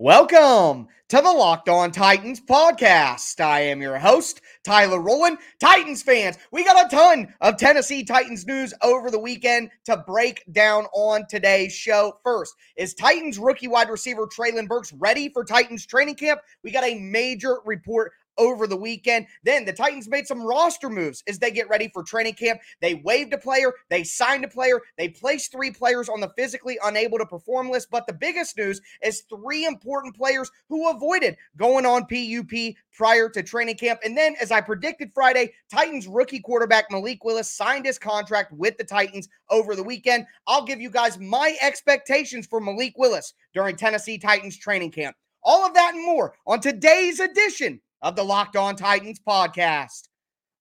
Welcome 0.00 0.88
to 1.08 1.16
the 1.18 1.30
Locked 1.30 1.68
On 1.68 1.92
Titans 1.92 2.40
podcast. 2.40 3.38
I 3.38 3.60
am 3.60 3.80
your 3.80 3.96
host, 3.96 4.40
Tyler 4.64 4.98
Rowland. 4.98 5.38
Titans 5.60 6.02
fans, 6.02 6.36
we 6.50 6.64
got 6.64 6.92
a 6.92 6.96
ton 6.96 7.32
of 7.40 7.56
Tennessee 7.58 8.02
Titans 8.02 8.44
news 8.44 8.74
over 8.82 9.08
the 9.08 9.20
weekend 9.20 9.70
to 9.84 9.98
break 9.98 10.42
down 10.50 10.86
on 10.94 11.28
today's 11.28 11.72
show. 11.72 12.18
First, 12.24 12.56
is 12.76 12.92
Titans 12.94 13.38
rookie 13.38 13.68
wide 13.68 13.88
receiver 13.88 14.26
Treylon 14.26 14.66
Burks 14.66 14.92
ready 14.94 15.28
for 15.28 15.44
Titans 15.44 15.86
training 15.86 16.16
camp? 16.16 16.40
We 16.64 16.72
got 16.72 16.82
a 16.82 16.98
major 16.98 17.58
report 17.64 18.10
over 18.38 18.66
the 18.66 18.76
weekend. 18.76 19.26
Then 19.42 19.64
the 19.64 19.72
Titans 19.72 20.08
made 20.08 20.26
some 20.26 20.42
roster 20.42 20.90
moves 20.90 21.22
as 21.28 21.38
they 21.38 21.50
get 21.50 21.68
ready 21.68 21.88
for 21.92 22.02
training 22.02 22.34
camp. 22.34 22.60
They 22.80 22.94
waived 22.94 23.32
a 23.32 23.38
player, 23.38 23.72
they 23.90 24.04
signed 24.04 24.44
a 24.44 24.48
player, 24.48 24.80
they 24.98 25.08
placed 25.08 25.52
three 25.52 25.70
players 25.70 26.08
on 26.08 26.20
the 26.20 26.32
physically 26.36 26.78
unable 26.84 27.18
to 27.18 27.26
perform 27.26 27.70
list. 27.70 27.88
But 27.90 28.06
the 28.06 28.12
biggest 28.12 28.56
news 28.56 28.80
is 29.02 29.22
three 29.22 29.64
important 29.64 30.16
players 30.16 30.50
who 30.68 30.90
avoided 30.90 31.36
going 31.56 31.86
on 31.86 32.06
PUP 32.06 32.74
prior 32.92 33.28
to 33.28 33.42
training 33.42 33.76
camp. 33.76 34.00
And 34.04 34.16
then, 34.16 34.34
as 34.40 34.50
I 34.50 34.60
predicted 34.60 35.10
Friday, 35.14 35.52
Titans 35.70 36.06
rookie 36.06 36.40
quarterback 36.40 36.90
Malik 36.90 37.24
Willis 37.24 37.50
signed 37.50 37.86
his 37.86 37.98
contract 37.98 38.52
with 38.52 38.76
the 38.76 38.84
Titans 38.84 39.28
over 39.50 39.74
the 39.74 39.82
weekend. 39.82 40.26
I'll 40.46 40.64
give 40.64 40.80
you 40.80 40.90
guys 40.90 41.18
my 41.18 41.56
expectations 41.60 42.46
for 42.46 42.60
Malik 42.60 42.94
Willis 42.96 43.34
during 43.52 43.76
Tennessee 43.76 44.18
Titans 44.18 44.56
training 44.56 44.92
camp. 44.92 45.16
All 45.42 45.66
of 45.66 45.74
that 45.74 45.94
and 45.94 46.04
more 46.04 46.34
on 46.46 46.60
today's 46.60 47.20
edition 47.20 47.80
of 48.04 48.14
the 48.16 48.22
Locked 48.22 48.54
On 48.54 48.76
Titans 48.76 49.18
podcast. 49.26 50.08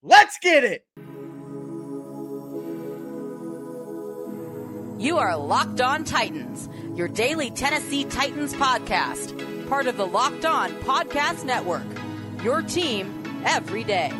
Let's 0.02 0.40
get 0.42 0.64
it. 0.64 0.86
You 4.98 5.18
are 5.18 5.36
Locked 5.36 5.82
On 5.82 6.06
Titans, 6.06 6.70
your 6.98 7.10
daily 7.10 7.52
Tennessee 7.52 8.06
Titans 8.06 8.54
podcast, 8.54 9.68
part 9.68 9.88
of 9.88 9.98
the 9.98 10.08
Locked 10.08 10.46
On 10.46 10.72
Podcast 10.84 11.44
Network. 11.44 11.84
Your 12.44 12.62
team 12.62 13.44
every 13.45 13.84
day. 13.84 14.14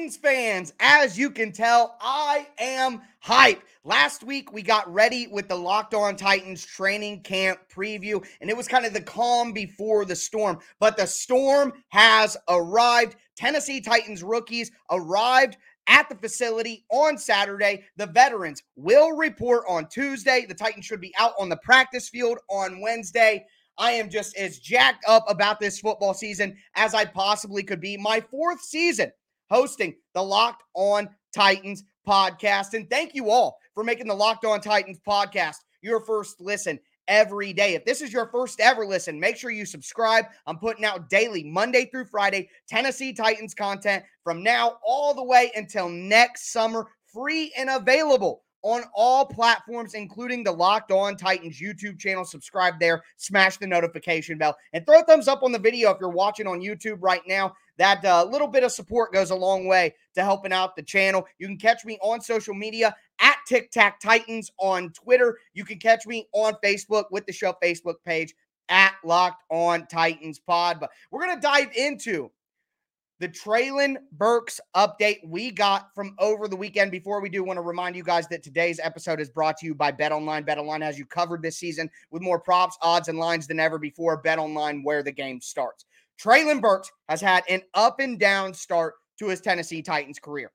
Titans 0.00 0.16
fans, 0.16 0.72
as 0.80 1.18
you 1.18 1.28
can 1.28 1.52
tell, 1.52 1.98
I 2.00 2.46
am 2.58 3.02
hype. 3.18 3.62
Last 3.84 4.24
week, 4.24 4.50
we 4.50 4.62
got 4.62 4.90
ready 4.90 5.26
with 5.26 5.46
the 5.46 5.56
Locked 5.56 5.92
On 5.92 6.16
Titans 6.16 6.64
training 6.64 7.20
camp 7.20 7.60
preview, 7.70 8.26
and 8.40 8.48
it 8.48 8.56
was 8.56 8.66
kind 8.66 8.86
of 8.86 8.94
the 8.94 9.02
calm 9.02 9.52
before 9.52 10.06
the 10.06 10.16
storm. 10.16 10.58
But 10.78 10.96
the 10.96 11.06
storm 11.06 11.74
has 11.88 12.34
arrived. 12.48 13.16
Tennessee 13.36 13.82
Titans 13.82 14.22
rookies 14.22 14.70
arrived 14.90 15.58
at 15.86 16.08
the 16.08 16.14
facility 16.14 16.86
on 16.90 17.18
Saturday. 17.18 17.84
The 17.98 18.06
veterans 18.06 18.62
will 18.76 19.12
report 19.12 19.64
on 19.68 19.86
Tuesday. 19.86 20.46
The 20.48 20.54
Titans 20.54 20.86
should 20.86 21.02
be 21.02 21.12
out 21.18 21.34
on 21.38 21.50
the 21.50 21.58
practice 21.58 22.08
field 22.08 22.38
on 22.48 22.80
Wednesday. 22.80 23.44
I 23.76 23.92
am 23.92 24.08
just 24.08 24.34
as 24.38 24.60
jacked 24.60 25.04
up 25.06 25.24
about 25.28 25.60
this 25.60 25.78
football 25.78 26.14
season 26.14 26.56
as 26.74 26.94
I 26.94 27.04
possibly 27.04 27.62
could 27.62 27.82
be. 27.82 27.98
My 27.98 28.20
fourth 28.20 28.62
season 28.62 29.12
hosting 29.50 29.94
the 30.14 30.22
Locked 30.22 30.62
On 30.74 31.08
Titans 31.34 31.84
podcast. 32.06 32.74
And 32.74 32.88
thank 32.88 33.14
you 33.14 33.30
all 33.30 33.58
for 33.74 33.84
making 33.84 34.08
the 34.08 34.14
Locked 34.14 34.44
On 34.44 34.60
Titans 34.60 35.00
podcast 35.06 35.56
your 35.82 36.00
first 36.00 36.40
listen 36.40 36.78
every 37.08 37.52
day. 37.52 37.74
If 37.74 37.84
this 37.84 38.00
is 38.00 38.12
your 38.12 38.28
first 38.30 38.60
ever 38.60 38.86
listen, 38.86 39.18
make 39.18 39.36
sure 39.36 39.50
you 39.50 39.66
subscribe. 39.66 40.26
I'm 40.46 40.58
putting 40.58 40.84
out 40.84 41.10
daily, 41.10 41.44
Monday 41.44 41.86
through 41.86 42.06
Friday, 42.06 42.48
Tennessee 42.68 43.12
Titans 43.12 43.54
content 43.54 44.04
from 44.22 44.42
now 44.42 44.78
all 44.86 45.14
the 45.14 45.24
way 45.24 45.50
until 45.56 45.88
next 45.88 46.52
summer, 46.52 46.86
free 47.12 47.52
and 47.56 47.68
available 47.68 48.42
on 48.62 48.82
all 48.94 49.24
platforms, 49.24 49.94
including 49.94 50.44
the 50.44 50.52
Locked 50.52 50.92
On 50.92 51.16
Titans 51.16 51.60
YouTube 51.60 51.98
channel. 51.98 52.24
Subscribe 52.24 52.78
there, 52.78 53.02
smash 53.16 53.56
the 53.56 53.66
notification 53.66 54.38
bell, 54.38 54.56
and 54.72 54.84
throw 54.84 55.00
a 55.00 55.04
thumbs 55.04 55.28
up 55.28 55.42
on 55.42 55.52
the 55.52 55.58
video 55.58 55.90
if 55.90 55.98
you're 56.00 56.10
watching 56.10 56.46
on 56.46 56.60
YouTube 56.60 56.98
right 57.00 57.22
now. 57.26 57.54
That 57.78 58.04
uh, 58.04 58.24
little 58.24 58.48
bit 58.48 58.62
of 58.62 58.72
support 58.72 59.12
goes 59.12 59.30
a 59.30 59.34
long 59.34 59.66
way 59.66 59.94
to 60.14 60.22
helping 60.22 60.52
out 60.52 60.76
the 60.76 60.82
channel. 60.82 61.26
You 61.38 61.46
can 61.46 61.56
catch 61.56 61.84
me 61.84 61.98
on 62.02 62.20
social 62.20 62.54
media 62.54 62.94
at 63.20 63.36
Tic 63.46 63.70
Tac 63.70 64.00
Titans 64.00 64.50
on 64.58 64.90
Twitter. 64.92 65.38
You 65.54 65.64
can 65.64 65.78
catch 65.78 66.06
me 66.06 66.28
on 66.32 66.54
Facebook 66.62 67.04
with 67.10 67.24
the 67.26 67.32
show 67.32 67.54
Facebook 67.62 67.96
page 68.04 68.34
at 68.68 68.94
Locked 69.02 69.42
On 69.50 69.86
Titans 69.86 70.38
Pod. 70.38 70.78
But 70.78 70.90
we're 71.10 71.24
going 71.24 71.36
to 71.36 71.40
dive 71.40 71.70
into 71.74 72.30
the 73.20 73.28
Treylon 73.28 73.96
Burks 74.12 74.60
update 74.74 75.18
we 75.26 75.50
got 75.50 75.94
from 75.94 76.16
over 76.18 76.48
the 76.48 76.56
weekend. 76.56 76.90
Before 76.90 77.20
we 77.20 77.28
do, 77.28 77.44
want 77.44 77.58
to 77.58 77.62
remind 77.62 77.94
you 77.94 78.02
guys 78.02 78.26
that 78.28 78.42
today's 78.42 78.80
episode 78.82 79.20
is 79.20 79.28
brought 79.28 79.58
to 79.58 79.66
you 79.66 79.74
by 79.74 79.90
Bet 79.90 80.10
Online. 80.10 80.42
Bet 80.42 80.56
Online 80.56 80.80
has 80.80 80.98
you 80.98 81.04
covered 81.04 81.42
this 81.42 81.58
season 81.58 81.90
with 82.10 82.22
more 82.22 82.40
props, 82.40 82.78
odds, 82.80 83.08
and 83.08 83.18
lines 83.18 83.46
than 83.46 83.60
ever 83.60 83.78
before. 83.78 84.16
Bet 84.16 84.38
Online, 84.38 84.82
where 84.82 85.02
the 85.02 85.12
game 85.12 85.38
starts. 85.38 85.84
Treylon 86.18 86.62
Burks 86.62 86.90
has 87.10 87.20
had 87.20 87.44
an 87.50 87.60
up 87.74 88.00
and 88.00 88.18
down 88.18 88.54
start 88.54 88.94
to 89.18 89.28
his 89.28 89.42
Tennessee 89.42 89.82
Titans 89.82 90.18
career. 90.18 90.50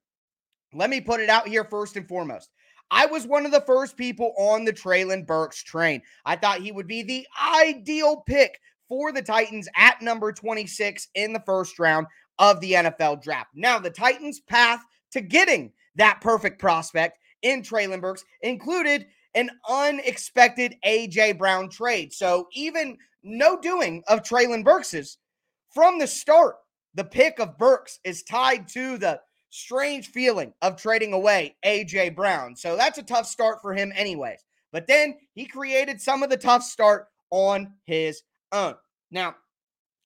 Let 0.74 0.90
me 0.90 1.02
put 1.02 1.20
it 1.20 1.30
out 1.30 1.48
here 1.48 1.66
first 1.66 1.98
and 1.98 2.08
foremost. 2.08 2.50
I 2.90 3.06
was 3.06 3.28
one 3.28 3.46
of 3.46 3.52
the 3.52 3.62
first 3.62 3.96
people 3.96 4.34
on 4.40 4.66
the 4.66 4.74
Treylon 4.74 5.28
Burks 5.28 5.62
train. 5.62 6.02
I 6.26 6.36
thought 6.36 6.62
he 6.62 6.72
would 6.72 6.88
be 6.88 7.04
the 7.04 7.28
ideal 7.40 8.24
pick 8.26 8.60
for 8.88 9.12
the 9.12 9.22
Titans 9.22 9.68
at 9.76 10.02
number 10.02 10.32
26 10.32 11.08
in 11.16 11.34
the 11.34 11.44
first 11.46 11.80
round 11.80 12.08
of 12.40 12.60
the 12.60 12.74
NFL 12.74 13.22
draft. 13.22 13.52
Now, 13.56 13.80
the 13.80 13.90
Titans' 13.90 14.40
path 14.40 14.84
to 15.12 15.22
getting 15.22 15.72
that 15.96 16.20
perfect 16.22 16.60
prospect 16.60 17.20
in 17.42 17.62
Treylon 17.62 18.02
Burks 18.02 18.26
included 18.42 19.08
an 19.34 19.50
unexpected 19.70 20.76
AJ 20.86 21.38
Brown 21.38 21.70
trade. 21.70 22.14
So, 22.14 22.48
even 22.54 22.98
no 23.24 23.60
doing 23.60 24.04
of 24.08 24.22
Treylon 24.22 24.64
Burks's 24.64 25.18
from 25.74 26.00
the 26.00 26.08
start, 26.08 26.56
the 26.94 27.04
pick 27.04 27.40
of 27.40 27.58
Burks 27.58 28.00
is 28.04 28.24
tied 28.24 28.68
to 28.70 28.98
the 28.98 29.20
strange 29.50 30.08
feeling 30.08 30.54
of 30.62 30.76
trading 30.76 31.14
away 31.14 31.56
AJ 31.66 32.16
Brown. 32.16 32.56
So 32.56 32.76
that's 32.76 32.98
a 32.98 33.04
tough 33.04 33.26
start 33.26 33.62
for 33.62 33.74
him, 33.74 33.92
anyways. 33.96 34.44
But 34.72 34.88
then 34.88 35.18
he 35.34 35.46
created 35.46 36.02
some 36.02 36.24
of 36.24 36.30
the 36.30 36.38
tough 36.38 36.64
start 36.64 37.08
on 37.30 37.74
his 37.86 38.24
own. 38.52 38.76
Now, 39.12 39.36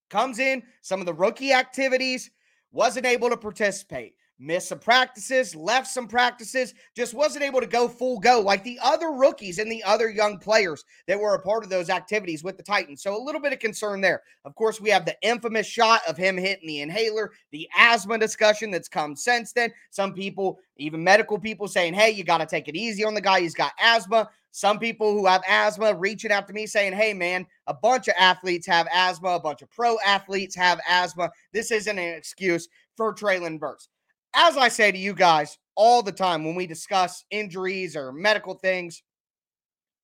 comes 0.09 0.39
in 0.39 0.63
some 0.81 0.99
of 0.99 1.05
the 1.05 1.13
rookie 1.13 1.53
activities, 1.53 2.31
wasn't 2.71 3.05
able 3.05 3.29
to 3.29 3.37
participate 3.37 4.15
missed 4.39 4.69
some 4.69 4.79
practices, 4.79 5.55
left 5.55 5.87
some 5.87 6.07
practices, 6.07 6.73
just 6.95 7.13
wasn't 7.13 7.43
able 7.43 7.59
to 7.59 7.67
go 7.67 7.87
full 7.87 8.19
go 8.19 8.39
like 8.39 8.63
the 8.63 8.79
other 8.81 9.11
rookies 9.11 9.59
and 9.59 9.69
the 9.69 9.83
other 9.83 10.09
young 10.09 10.39
players 10.39 10.85
that 11.07 11.19
were 11.19 11.35
a 11.35 11.41
part 11.41 11.63
of 11.63 11.69
those 11.69 11.89
activities 11.89 12.43
with 12.43 12.55
the 12.55 12.63
Titans. 12.63 13.03
So 13.03 13.15
a 13.15 13.21
little 13.21 13.41
bit 13.41 13.53
of 13.53 13.59
concern 13.59 13.99
there. 13.99 14.21
Of 14.45 14.55
course, 14.55 14.79
we 14.79 14.89
have 14.89 15.05
the 15.05 15.17
infamous 15.21 15.67
shot 15.67 16.01
of 16.07 16.17
him 16.17 16.37
hitting 16.37 16.67
the 16.67 16.81
inhaler, 16.81 17.31
the 17.51 17.67
asthma 17.77 18.17
discussion 18.17 18.71
that's 18.71 18.87
come 18.87 19.15
since 19.15 19.51
then. 19.51 19.71
Some 19.91 20.13
people, 20.13 20.59
even 20.77 21.03
medical 21.03 21.37
people, 21.37 21.67
saying, 21.67 21.93
hey, 21.93 22.11
you 22.11 22.23
got 22.23 22.37
to 22.37 22.45
take 22.45 22.69
it 22.69 22.75
easy 22.75 23.03
on 23.03 23.13
the 23.13 23.21
guy. 23.21 23.41
He's 23.41 23.53
got 23.53 23.73
asthma. 23.79 24.29
Some 24.51 24.79
people 24.79 25.13
who 25.13 25.27
have 25.27 25.43
asthma 25.47 25.93
reaching 25.93 26.31
out 26.31 26.47
to 26.47 26.53
me 26.53 26.65
saying, 26.65 26.93
hey, 26.93 27.13
man, 27.13 27.45
a 27.67 27.73
bunch 27.73 28.07
of 28.07 28.15
athletes 28.17 28.65
have 28.65 28.87
asthma, 28.91 29.29
a 29.29 29.39
bunch 29.39 29.61
of 29.61 29.69
pro 29.69 29.97
athletes 30.03 30.55
have 30.55 30.79
asthma. 30.87 31.29
This 31.53 31.71
isn't 31.71 31.99
an 31.99 32.15
excuse 32.15 32.67
for 32.97 33.13
Treylon 33.13 33.59
Burks 33.59 33.89
as 34.35 34.57
I 34.57 34.67
say 34.67 34.91
to 34.91 34.97
you 34.97 35.13
guys 35.13 35.57
all 35.75 36.01
the 36.01 36.11
time 36.11 36.43
when 36.43 36.55
we 36.55 36.67
discuss 36.67 37.23
injuries 37.31 37.95
or 37.95 38.11
medical 38.11 38.53
things, 38.53 39.01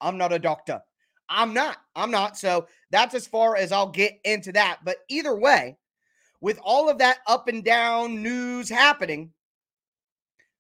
I'm 0.01 0.17
not 0.17 0.33
a 0.33 0.39
doctor. 0.39 0.81
I'm 1.29 1.53
not. 1.53 1.77
I'm 1.95 2.11
not. 2.11 2.37
So 2.37 2.67
that's 2.91 3.15
as 3.15 3.27
far 3.27 3.55
as 3.55 3.71
I'll 3.71 3.89
get 3.89 4.19
into 4.23 4.51
that. 4.53 4.79
But 4.83 4.97
either 5.09 5.35
way, 5.35 5.77
with 6.41 6.59
all 6.63 6.89
of 6.89 6.99
that 6.99 7.19
up 7.27 7.47
and 7.47 7.63
down 7.63 8.21
news 8.21 8.69
happening, 8.69 9.31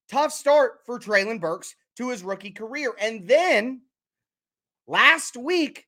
tough 0.09 0.31
start 0.31 0.79
for 0.85 0.99
Treylon 0.99 1.39
Burks 1.39 1.75
to 1.97 2.09
his 2.09 2.23
rookie 2.23 2.51
career. 2.51 2.93
And 2.99 3.27
then 3.27 3.81
last 4.87 5.37
week, 5.37 5.85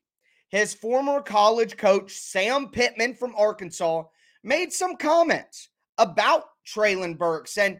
his 0.50 0.72
former 0.74 1.20
college 1.20 1.76
coach, 1.76 2.12
Sam 2.12 2.68
Pittman 2.68 3.14
from 3.14 3.34
Arkansas, 3.36 4.04
made 4.42 4.72
some 4.72 4.96
comments 4.96 5.68
about 5.98 6.44
Treylon 6.74 7.16
Burks. 7.16 7.58
And 7.58 7.78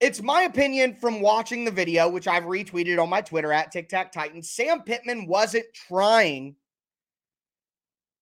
it's 0.00 0.22
my 0.22 0.42
opinion 0.42 0.94
from 0.94 1.20
watching 1.20 1.64
the 1.64 1.70
video, 1.70 2.08
which 2.08 2.28
I've 2.28 2.44
retweeted 2.44 3.02
on 3.02 3.10
my 3.10 3.20
Twitter 3.20 3.52
at 3.52 3.72
Tic 3.72 3.88
Tac 3.88 4.12
Titans. 4.12 4.50
Sam 4.50 4.82
Pittman 4.82 5.26
wasn't 5.26 5.66
trying 5.74 6.56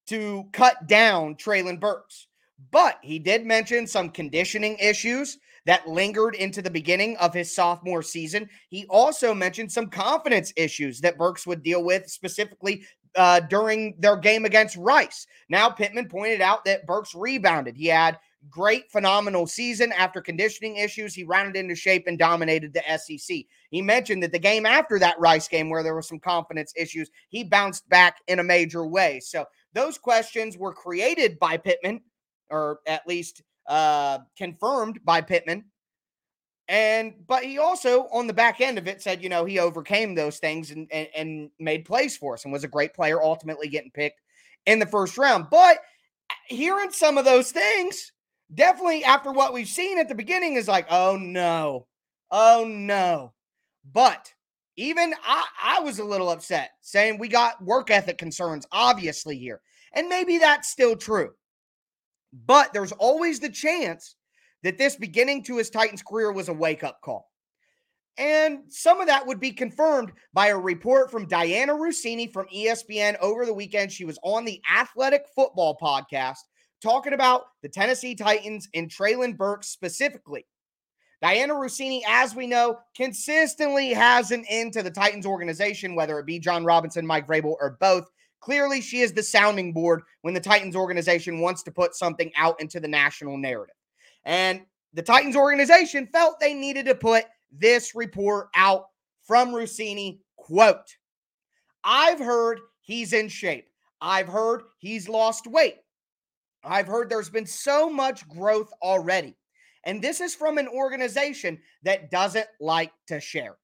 to 0.07 0.45
cut 0.53 0.87
down 0.87 1.35
Treylon 1.35 1.81
Burks, 1.81 2.29
but 2.71 2.99
he 3.03 3.19
did 3.19 3.45
mention 3.45 3.87
some 3.87 4.11
conditioning 4.11 4.77
issues 4.79 5.39
that 5.67 5.89
lingered 5.89 6.37
into 6.37 6.63
the 6.63 6.71
beginning 6.71 7.17
of 7.17 7.35
his 7.35 7.55
sophomore 7.55 8.03
season. 8.03 8.49
He 8.71 8.87
also 8.87 9.35
mentioned 9.35 9.71
some 9.71 9.89
confidence 9.89 10.53
issues 10.57 11.01
that 11.01 11.19
Burks 11.19 11.47
would 11.47 11.63
deal 11.63 11.83
with, 11.83 12.09
specifically 12.09 12.85
uh, 13.17 13.41
during 13.41 13.97
their 13.99 14.17
game 14.17 14.45
against 14.45 14.77
Rice. 14.77 15.27
Now, 15.49 15.69
Pittman 15.69 16.09
pointed 16.09 16.41
out 16.41 16.65
that 16.65 16.87
Burks 16.87 17.15
rebounded. 17.15 17.77
He 17.77 17.87
had 17.87 18.19
great, 18.51 18.91
phenomenal 18.91 19.47
season 19.47 19.93
after 19.93 20.21
conditioning 20.21 20.77
issues. 20.77 21.15
He 21.15 21.25
rounded 21.25 21.57
into 21.57 21.75
shape 21.75 22.07
and 22.07 22.19
dominated 22.19 22.73
the 22.73 22.83
SEC. 22.99 23.39
He 23.71 23.83
mentioned 23.83 24.23
that 24.23 24.33
the 24.33 24.39
game 24.39 24.67
after 24.67 24.99
that 24.99 25.19
Rice 25.19 25.49
game, 25.49 25.71
where 25.71 25.83
there 25.83 25.95
were 25.95 26.03
some 26.03 26.19
confidence 26.19 26.73
issues, 26.77 27.11
he 27.29 27.45
bounced 27.45 27.89
back 27.89 28.19
in 28.29 28.39
a 28.39 28.45
major 28.45 28.87
way. 28.87 29.21
So 29.21 29.45
those 29.73 29.99
questions 29.99 30.57
were 30.57 30.73
created 30.73 31.39
by 31.39 31.57
Pittman, 31.57 32.01
or 32.51 32.81
at 32.87 33.07
least 33.07 33.43
uh, 33.67 34.19
confirmed 34.37 35.01
by 35.05 35.21
Pittman. 35.21 35.65
And 36.69 37.15
but 37.29 37.45
he 37.45 37.59
also 37.59 38.09
on 38.09 38.27
the 38.27 38.33
back 38.33 38.61
end 38.61 38.77
of 38.77 38.89
it 38.89 39.01
said, 39.01 39.23
you 39.23 39.29
know, 39.29 39.45
he 39.45 39.61
overcame 39.61 40.15
those 40.15 40.39
things 40.39 40.73
and, 40.73 40.89
and, 40.91 41.09
and 41.15 41.51
made 41.61 41.85
plays 41.85 42.17
for 42.17 42.35
us 42.35 42.45
and 42.45 42.53
was 42.53 42.65
a 42.65 42.69
great 42.69 42.93
player, 42.93 43.23
ultimately 43.23 43.69
getting 43.69 43.93
picked 43.93 44.21
in 44.67 44.81
the 44.81 44.87
first 44.87 45.17
round. 45.17 45.47
But 45.49 45.79
hearing 46.49 46.91
some 46.91 47.19
of 47.19 47.25
those 47.25 47.53
things, 47.53 48.13
definitely 48.55 49.05
after 49.05 49.33
what 49.33 49.53
we've 49.53 49.69
seen 49.69 49.99
at 49.99 50.09
the 50.09 50.15
beginning, 50.15 50.55
is 50.55 50.69
like, 50.69 50.87
oh 50.91 51.17
no, 51.17 51.87
oh 52.31 52.65
no. 52.67 53.33
But 53.93 54.33
even 54.77 55.15
I, 55.25 55.45
I 55.63 55.81
was 55.81 55.99
a 55.99 56.05
little 56.05 56.31
upset 56.31 56.71
saying 56.81 57.19
we 57.19 57.29
got 57.29 57.63
work 57.65 57.91
ethic 57.91 58.19
concerns, 58.19 58.67
obviously, 58.73 59.39
here. 59.39 59.61
And 59.93 60.09
maybe 60.09 60.39
that's 60.39 60.69
still 60.69 60.97
true. 60.97 61.31
But 62.45 62.73
there's 62.73 62.93
always 62.93 63.41
the 63.41 63.49
chance 63.49 64.17
that 64.63 64.79
this 64.79 64.97
beginning 64.97 65.45
to 65.45 65.57
his 65.57 65.71
Titans 65.71 66.03
career 66.03 66.33
was 66.33 66.49
a 66.49 66.53
wake 66.53 66.85
up 66.85 67.01
call. 67.01 67.31
And 68.19 68.61
some 68.69 69.01
of 69.01 69.07
that 69.09 69.27
would 69.27 69.41
be 69.41 69.53
confirmed 69.53 70.13
by 70.33 70.49
a 70.49 70.59
report 70.59 71.11
from 71.11 71.29
Dianna 71.29 71.79
Russini 71.79 72.33
from 72.33 72.47
ESPN 72.55 73.17
over 73.21 73.45
the 73.45 73.53
weekend. 73.53 73.93
She 73.93 74.07
was 74.07 74.19
on 74.23 74.45
the 74.45 74.61
Athletic 74.75 75.27
Football 75.35 75.77
podcast 75.81 76.39
talking 76.87 77.15
about 77.15 77.47
the 77.63 77.69
Tennessee 77.69 78.15
Titans 78.15 78.69
and 78.73 78.89
Treylon 78.89 79.37
Burks 79.37 79.67
specifically. 79.67 80.47
Dianna 81.21 81.49
Russini, 81.49 82.03
as 82.07 82.37
we 82.37 82.47
know, 82.47 82.79
consistently 82.97 83.93
has 83.93 84.31
an 84.31 84.45
end 84.49 84.73
to 84.75 84.85
the 84.85 84.91
Titans 84.91 85.27
organization, 85.27 85.97
whether 85.97 86.17
it 86.21 86.27
be 86.27 86.39
Jon 86.39 86.65
Robinson, 86.65 87.05
Mike 87.05 87.27
Vrabel, 87.27 87.57
or 87.61 87.77
both. 87.81 88.09
Clearly, 88.39 88.81
she 88.81 89.01
is 89.01 89.13
the 89.13 89.25
sounding 89.25 89.73
board 89.73 90.03
when 90.23 90.33
the 90.33 90.39
Titans 90.39 90.77
organization 90.77 91.41
wants 91.41 91.65
to 91.65 91.73
put 91.73 91.97
something 91.97 92.31
out 92.37 92.61
into 92.61 92.79
the 92.79 92.87
national 92.87 93.37
narrative. 93.37 93.75
And 94.25 94.61
the 94.95 95.03
Titans 95.03 95.35
organization 95.35 96.07
felt 96.13 96.39
they 96.39 96.55
needed 96.55 96.87
to 96.87 96.95
put 96.95 97.25
this 97.51 97.97
report 97.97 98.49
out 98.55 98.85
from 99.25 99.49
Russini. 99.49 100.21
Quote, 100.37 100.95
I've 101.83 102.21
heard 102.21 102.61
he's 102.83 103.13
in 103.13 103.29
shape. 103.29 103.69
I've 104.01 104.29
heard 104.29 104.63
he's 104.79 105.09
lost 105.09 105.49
weight. 105.49 105.79
I've 106.67 106.87
heard 106.87 107.09
there's 107.09 107.31
been 107.31 107.47
so 107.47 107.89
much 107.89 108.29
growth 108.29 108.73
already. 108.83 109.37
And 109.85 110.03
this 110.03 110.21
is 110.21 110.35
from 110.35 110.59
an 110.59 110.69
organization 110.69 111.59
that 111.85 112.11
doesn't 112.11 112.49
like 112.61 112.93
to 113.07 113.21
share. 113.21 113.57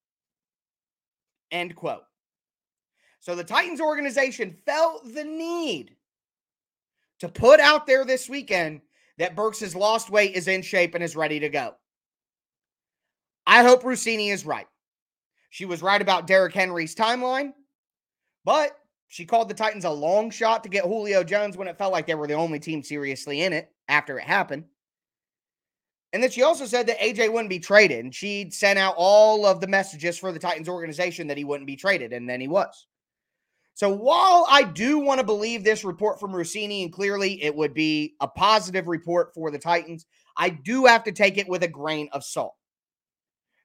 End 1.50 1.74
quote. 1.74 2.04
So 3.20 3.34
the 3.34 3.44
Titans 3.44 3.80
organization 3.80 4.56
felt 4.64 5.12
the 5.14 5.24
need 5.24 5.96
to 7.20 7.28
put 7.28 7.60
out 7.60 7.86
there 7.86 8.04
this 8.04 8.28
weekend 8.28 8.80
that 9.18 9.36
Burks 9.36 9.60
has 9.60 9.76
lost 9.76 10.10
weight, 10.10 10.34
is 10.34 10.48
in 10.48 10.62
shape, 10.62 10.94
and 10.94 11.04
is 11.04 11.14
ready 11.14 11.38
to 11.40 11.48
go. 11.48 11.74
I 13.46 13.62
hope 13.62 13.82
Russini 13.82 14.32
is 14.32 14.46
right. 14.46 14.66
She 15.50 15.64
was 15.64 15.82
right 15.82 16.00
about 16.00 16.26
Derrick 16.26 16.54
Henry's 16.54 16.94
timeline, 16.94 17.52
but 18.44 18.76
she 19.12 19.26
called 19.26 19.50
the 19.50 19.54
Titans 19.54 19.84
a 19.84 19.90
long 19.90 20.30
shot 20.30 20.62
to 20.62 20.70
get 20.70 20.86
Julio 20.86 21.22
Jones 21.22 21.54
when 21.54 21.68
it 21.68 21.76
felt 21.76 21.92
like 21.92 22.06
they 22.06 22.14
were 22.14 22.26
the 22.26 22.32
only 22.32 22.58
team 22.58 22.82
seriously 22.82 23.42
in 23.42 23.52
it 23.52 23.70
after 23.86 24.18
it 24.18 24.24
happened. 24.24 24.64
And 26.14 26.22
then 26.22 26.30
she 26.30 26.42
also 26.42 26.64
said 26.64 26.86
that 26.86 26.98
AJ 26.98 27.30
wouldn't 27.30 27.50
be 27.50 27.58
traded, 27.58 28.02
and 28.02 28.14
she'd 28.14 28.54
sent 28.54 28.78
out 28.78 28.94
all 28.96 29.44
of 29.44 29.60
the 29.60 29.66
messages 29.66 30.18
for 30.18 30.32
the 30.32 30.38
Titans 30.38 30.66
organization 30.66 31.26
that 31.26 31.36
he 31.36 31.44
wouldn't 31.44 31.66
be 31.66 31.76
traded, 31.76 32.14
and 32.14 32.26
then 32.26 32.40
he 32.40 32.48
was. 32.48 32.86
So 33.74 33.90
while 33.90 34.46
I 34.48 34.62
do 34.62 34.98
want 34.98 35.20
to 35.20 35.26
believe 35.26 35.62
this 35.62 35.84
report 35.84 36.18
from 36.18 36.32
Russini, 36.32 36.82
and 36.82 36.90
clearly 36.90 37.42
it 37.42 37.54
would 37.54 37.74
be 37.74 38.14
a 38.22 38.28
positive 38.28 38.88
report 38.88 39.34
for 39.34 39.50
the 39.50 39.58
Titans, 39.58 40.06
I 40.38 40.48
do 40.48 40.86
have 40.86 41.04
to 41.04 41.12
take 41.12 41.36
it 41.36 41.48
with 41.50 41.64
a 41.64 41.68
grain 41.68 42.08
of 42.12 42.24
salt. 42.24 42.54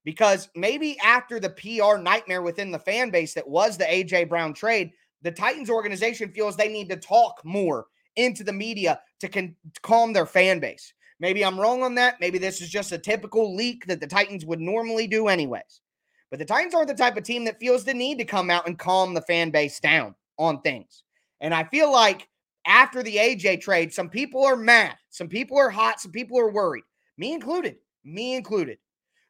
Because 0.03 0.49
maybe 0.55 0.97
after 0.99 1.39
the 1.39 1.51
PR 1.51 1.97
nightmare 1.97 2.41
within 2.41 2.69
the 2.69 2.79
fan 2.79 3.11
base 3.11 3.33
that 3.35 3.47
was 3.47 3.77
the 3.77 3.85
AJ 3.85 4.27
Brown 4.27 4.53
trade, 4.53 4.91
the 5.22 5.31
Titans 5.31 5.69
organization 5.69 6.31
feels 6.31 6.56
they 6.56 6.69
need 6.69 6.90
to 6.90 6.96
talk 6.96 7.42
more 7.44 7.88
into 8.16 8.44
the 8.44 8.54
media 8.54 9.00
to, 9.19 9.28
con- 9.28 9.56
to 9.74 9.81
calm 9.81 10.14
their 10.14 10.25
fan 10.25 10.60
base. 10.60 10.94
Maybe 11.19 11.44
I'm 11.44 11.60
wrong 11.60 11.84
on 11.84 11.96
that. 11.96 12.19
Maybe 12.19 12.38
this 12.38 12.62
is 12.62 12.69
just 12.69 12.92
a 12.92 12.98
typical 12.98 13.56
leak 13.56 13.86
that 13.88 14.00
the 14.00 14.08
Titans 14.08 14.46
would 14.46 14.60
normally 14.60 15.08
do, 15.08 15.28
anyways. 15.28 15.81
But 16.30 16.40
the 16.40 16.46
Titans 16.46 16.75
aren't 16.75 16.90
the 16.90 16.94
type 16.94 17.18
of 17.18 17.24
team 17.24 17.46
that 17.46 17.60
feels 17.60 17.84
the 17.84 17.94
need 17.94 18.19
to 18.19 18.25
come 18.25 18.52
out 18.52 18.68
and 18.68 18.78
calm 18.78 19.14
the 19.14 19.22
fan 19.22 19.50
base 19.50 19.80
down 19.80 20.14
on 20.38 20.62
things. 20.62 21.04
And 21.40 21.54
I 21.54 21.64
feel 21.66 21.92
like 21.92 22.28
after 22.66 23.02
the 23.02 23.16
AJ 23.16 23.62
trade, 23.62 23.94
some 23.94 24.10
people 24.10 24.44
are 24.44 24.58
mad, 24.58 24.96
some 25.10 25.30
people 25.30 25.58
are 25.58 25.69
hot, 25.69 26.02
some 26.02 26.12
people 26.12 26.38
are 26.38 26.52
worried, 26.52 26.84
me 27.18 27.34
included, 27.34 27.78
me 28.04 28.36
included. 28.36 28.78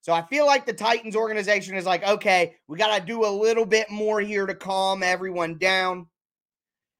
So 0.02 0.14
I 0.14 0.22
feel 0.22 0.46
like 0.46 0.66
the 0.66 0.74
Titans 0.74 1.16
organization 1.16 1.76
is 1.76 1.86
like, 1.86 2.08
okay, 2.08 2.56
we 2.68 2.78
got 2.78 2.98
to 2.98 3.06
do 3.06 3.26
a 3.26 3.28
little 3.28 3.66
bit 3.66 3.90
more 3.90 4.22
here 4.22 4.46
to 4.46 4.56
calm 4.56 5.04
everyone 5.04 5.58
down. 5.58 6.08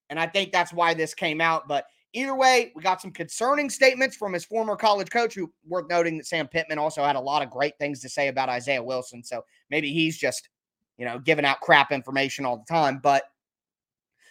And 0.10 0.20
I 0.20 0.28
think 0.28 0.52
that's 0.52 0.74
why 0.74 0.94
this 0.94 1.14
came 1.14 1.40
out. 1.40 1.68
But 1.68 1.86
either 2.14 2.36
way, 2.36 2.72
we 2.76 2.82
got 2.82 3.02
some 3.02 3.12
concerning 3.12 3.70
statements 3.70 4.16
from 4.16 4.34
his 4.34 4.46
former 4.46 4.76
college 4.76 5.10
coach, 5.10 5.36
who 5.36 5.52
worth 5.66 5.90
noting 5.90 6.18
that 6.18 6.26
Sam 6.26 6.48
Pittman 6.48 6.80
also 6.80 7.04
had 7.04 7.16
a 7.16 7.22
lot 7.22 7.44
of 7.44 7.50
great 7.50 7.78
things 7.78 8.02
to 8.02 8.10
say 8.10 8.28
about 8.28 8.50
Isaiah 8.50 8.84
Wilson. 8.84 9.24
So 9.24 9.44
maybe 9.70 9.94
he's 9.94 10.18
just, 10.18 10.50
you 10.98 11.06
know, 11.06 11.20
giving 11.20 11.46
out 11.46 11.62
crap 11.62 11.92
information 11.92 12.46
all 12.46 12.58
the 12.58 12.74
time. 12.74 13.00
But 13.02 13.24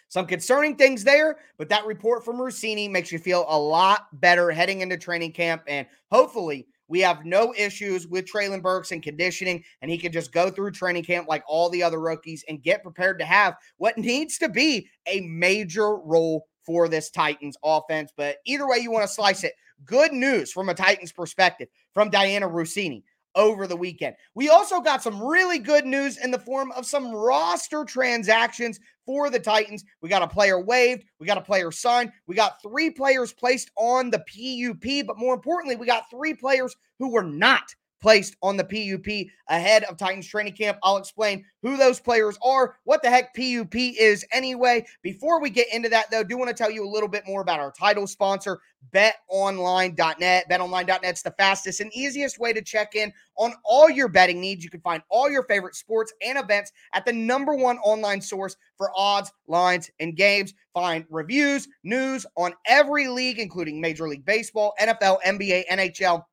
some 0.09 0.25
concerning 0.25 0.75
things 0.75 1.03
there, 1.03 1.37
but 1.57 1.69
that 1.69 1.85
report 1.85 2.23
from 2.23 2.37
Russini 2.37 2.89
makes 2.89 3.11
you 3.11 3.19
feel 3.19 3.45
a 3.49 3.59
lot 3.59 4.07
better 4.21 4.51
heading 4.51 4.81
into 4.81 4.97
training 4.97 5.33
camp. 5.33 5.63
And 5.67 5.85
hopefully, 6.11 6.67
we 6.87 6.99
have 7.01 7.25
no 7.25 7.53
issues 7.57 8.07
with 8.07 8.25
Treylon 8.25 8.61
Burks 8.61 8.91
and 8.91 9.03
conditioning, 9.03 9.63
and 9.81 9.91
he 9.91 9.97
can 9.97 10.11
just 10.11 10.31
go 10.31 10.49
through 10.49 10.71
training 10.71 11.03
camp 11.03 11.27
like 11.27 11.43
all 11.47 11.69
the 11.69 11.83
other 11.83 11.99
rookies 11.99 12.43
and 12.47 12.63
get 12.63 12.83
prepared 12.83 13.19
to 13.19 13.25
have 13.25 13.55
what 13.77 13.97
needs 13.97 14.37
to 14.39 14.49
be 14.49 14.89
a 15.05 15.21
major 15.21 15.97
role 15.97 16.47
for 16.65 16.87
this 16.87 17.09
Titans 17.09 17.57
offense. 17.63 18.11
But 18.15 18.37
either 18.45 18.67
way 18.67 18.77
you 18.77 18.91
want 18.91 19.07
to 19.07 19.13
slice 19.13 19.43
it, 19.43 19.53
good 19.85 20.11
news 20.11 20.51
from 20.51 20.69
a 20.69 20.73
Titans 20.73 21.11
perspective 21.11 21.69
from 21.93 22.11
Dianna 22.11 22.51
Russini 22.51 23.03
over 23.37 23.67
the 23.67 23.77
weekend. 23.77 24.15
We 24.35 24.49
also 24.49 24.81
got 24.81 25.01
some 25.01 25.23
really 25.23 25.59
good 25.59 25.85
news 25.85 26.17
in 26.17 26.31
the 26.31 26.39
form 26.39 26.73
of 26.73 26.85
some 26.85 27.13
roster 27.13 27.85
transactions 27.85 28.79
for 29.05 29.29
the 29.29 29.39
Titans. 29.39 29.85
We 30.01 30.09
got 30.09 30.23
a 30.23 30.27
player 30.27 30.59
waived, 30.59 31.05
we 31.19 31.27
got 31.27 31.37
a 31.37 31.41
player 31.41 31.71
signed, 31.71 32.11
we 32.25 32.35
got 32.35 32.61
three 32.61 32.89
players 32.89 33.31
placed 33.31 33.71
on 33.77 34.09
the 34.09 34.19
PUP, 34.19 35.05
but 35.07 35.17
more 35.17 35.35
importantly, 35.35 35.77
we 35.77 35.85
got 35.85 36.09
three 36.09 36.33
players 36.33 36.75
who 36.99 37.09
were 37.09 37.23
not 37.23 37.73
placed 38.01 38.35
on 38.41 38.57
the 38.57 38.63
PUP 38.63 39.27
ahead 39.49 39.83
of 39.85 39.97
Titans 39.97 40.27
training 40.27 40.53
camp. 40.53 40.77
I'll 40.83 40.97
explain 40.97 41.45
who 41.61 41.77
those 41.77 41.99
players 41.99 42.37
are, 42.43 42.75
what 42.83 43.01
the 43.01 43.09
heck 43.09 43.33
PUP 43.35 43.75
is 43.75 44.25
anyway. 44.31 44.85
Before 45.01 45.41
we 45.41 45.49
get 45.49 45.73
into 45.73 45.89
that, 45.89 46.11
though, 46.11 46.23
do 46.23 46.37
want 46.37 46.49
to 46.49 46.55
tell 46.55 46.71
you 46.71 46.85
a 46.85 46.89
little 46.89 47.09
bit 47.09 47.23
more 47.25 47.41
about 47.41 47.59
our 47.59 47.71
title 47.71 48.07
sponsor, 48.07 48.59
betonline.net. 48.93 50.49
Betonline.net's 50.49 51.21
the 51.21 51.33
fastest 51.37 51.81
and 51.81 51.91
easiest 51.93 52.39
way 52.39 52.53
to 52.53 52.61
check 52.61 52.95
in 52.95 53.11
on 53.37 53.53
all 53.63 53.89
your 53.89 54.07
betting 54.07 54.39
needs. 54.39 54.63
You 54.63 54.69
can 54.69 54.81
find 54.81 55.01
all 55.09 55.29
your 55.29 55.43
favorite 55.43 55.75
sports 55.75 56.13
and 56.25 56.37
events 56.37 56.71
at 56.93 57.05
the 57.05 57.13
number 57.13 57.55
one 57.55 57.77
online 57.79 58.21
source 58.21 58.55
for 58.77 58.91
odds, 58.95 59.31
lines, 59.47 59.89
and 59.99 60.15
games. 60.15 60.53
Find 60.73 61.05
reviews, 61.09 61.67
news 61.83 62.25
on 62.35 62.53
every 62.65 63.07
league, 63.07 63.39
including 63.39 63.81
Major 63.81 64.07
League 64.07 64.25
Baseball, 64.25 64.73
NFL, 64.79 65.17
NBA, 65.25 65.67
NHL 65.71 66.23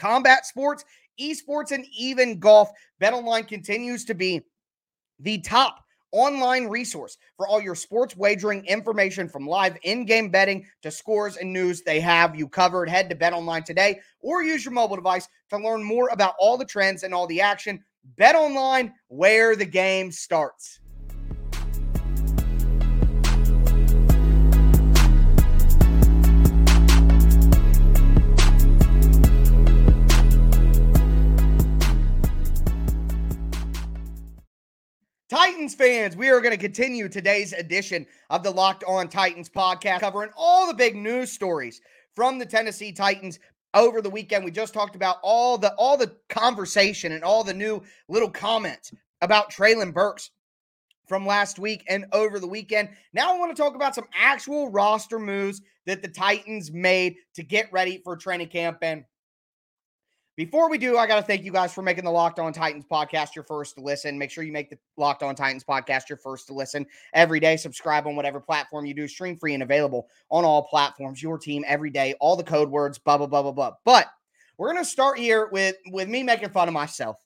combat 0.00 0.46
sports, 0.46 0.84
esports, 1.20 1.70
and 1.70 1.84
even 1.96 2.40
golf, 2.40 2.70
BetOnline 3.00 3.46
continues 3.46 4.04
to 4.06 4.14
be 4.14 4.40
the 5.20 5.38
top 5.38 5.84
online 6.12 6.66
resource 6.66 7.18
for 7.36 7.46
all 7.46 7.60
your 7.60 7.74
sports 7.74 8.16
wagering 8.16 8.64
information 8.66 9.28
from 9.28 9.46
live 9.46 9.76
in-game 9.84 10.30
betting 10.30 10.66
to 10.82 10.90
scores 10.90 11.36
and 11.36 11.52
news 11.52 11.82
they 11.82 12.00
have 12.00 12.34
you 12.34 12.48
covered. 12.48 12.88
Head 12.88 13.08
to 13.10 13.14
betonline 13.14 13.64
today 13.64 14.00
or 14.20 14.42
use 14.42 14.64
your 14.64 14.74
mobile 14.74 14.96
device 14.96 15.28
to 15.50 15.58
learn 15.58 15.84
more 15.84 16.08
about 16.08 16.34
all 16.38 16.56
the 16.56 16.64
trends 16.64 17.04
and 17.04 17.14
all 17.14 17.26
the 17.26 17.40
action. 17.40 17.84
Bet 18.16 18.34
online 18.34 18.94
where 19.08 19.54
the 19.54 19.66
game 19.66 20.10
starts 20.10 20.80
Titans 35.30 35.76
fans, 35.76 36.16
we 36.16 36.28
are 36.28 36.40
going 36.40 36.50
to 36.50 36.56
continue 36.56 37.08
today's 37.08 37.52
edition 37.52 38.04
of 38.30 38.42
the 38.42 38.50
Locked 38.50 38.82
On 38.88 39.06
Titans 39.06 39.48
podcast, 39.48 40.00
covering 40.00 40.32
all 40.36 40.66
the 40.66 40.74
big 40.74 40.96
news 40.96 41.30
stories 41.30 41.80
from 42.16 42.40
the 42.40 42.44
Tennessee 42.44 42.90
Titans 42.90 43.38
over 43.72 44.02
the 44.02 44.10
weekend. 44.10 44.44
We 44.44 44.50
just 44.50 44.74
talked 44.74 44.96
about 44.96 45.18
all 45.22 45.56
the 45.56 45.72
all 45.74 45.96
the 45.96 46.16
conversation 46.30 47.12
and 47.12 47.22
all 47.22 47.44
the 47.44 47.54
new 47.54 47.80
little 48.08 48.28
comments 48.28 48.92
about 49.20 49.52
Treylon 49.52 49.94
Burks 49.94 50.32
from 51.06 51.24
last 51.24 51.60
week 51.60 51.84
and 51.88 52.06
over 52.12 52.40
the 52.40 52.48
weekend. 52.48 52.88
Now 53.12 53.32
I 53.32 53.38
want 53.38 53.54
to 53.54 53.62
talk 53.62 53.76
about 53.76 53.94
some 53.94 54.08
actual 54.12 54.68
roster 54.72 55.20
moves 55.20 55.62
that 55.86 56.02
the 56.02 56.08
Titans 56.08 56.72
made 56.72 57.14
to 57.34 57.44
get 57.44 57.72
ready 57.72 57.98
for 58.02 58.16
training 58.16 58.48
camp. 58.48 58.78
And 58.82 59.04
before 60.40 60.70
we 60.70 60.78
do, 60.78 60.96
I 60.96 61.06
got 61.06 61.16
to 61.16 61.22
thank 61.22 61.44
you 61.44 61.52
guys 61.52 61.70
for 61.70 61.82
making 61.82 62.04
the 62.04 62.10
Locked 62.10 62.38
On 62.38 62.50
Titans 62.50 62.86
podcast 62.90 63.34
your 63.34 63.44
first 63.44 63.74
to 63.74 63.82
listen. 63.82 64.16
Make 64.16 64.30
sure 64.30 64.42
you 64.42 64.52
make 64.52 64.70
the 64.70 64.78
Locked 64.96 65.22
On 65.22 65.34
Titans 65.34 65.62
podcast 65.62 66.08
your 66.08 66.16
first 66.16 66.46
to 66.46 66.54
listen 66.54 66.86
every 67.12 67.40
day. 67.40 67.58
Subscribe 67.58 68.06
on 68.06 68.16
whatever 68.16 68.40
platform 68.40 68.86
you 68.86 68.94
do, 68.94 69.06
stream 69.06 69.36
free 69.36 69.52
and 69.52 69.62
available 69.62 70.08
on 70.30 70.46
all 70.46 70.62
platforms. 70.62 71.22
Your 71.22 71.36
team 71.36 71.62
every 71.66 71.90
day, 71.90 72.14
all 72.20 72.36
the 72.36 72.42
code 72.42 72.70
words, 72.70 72.96
blah, 72.96 73.18
blah, 73.18 73.26
blah, 73.26 73.42
blah, 73.42 73.52
blah. 73.52 73.72
But 73.84 74.06
we're 74.56 74.72
going 74.72 74.82
to 74.82 74.90
start 74.90 75.18
here 75.18 75.50
with, 75.52 75.76
with 75.88 76.08
me 76.08 76.22
making 76.22 76.48
fun 76.48 76.68
of 76.68 76.72
myself. 76.72 77.18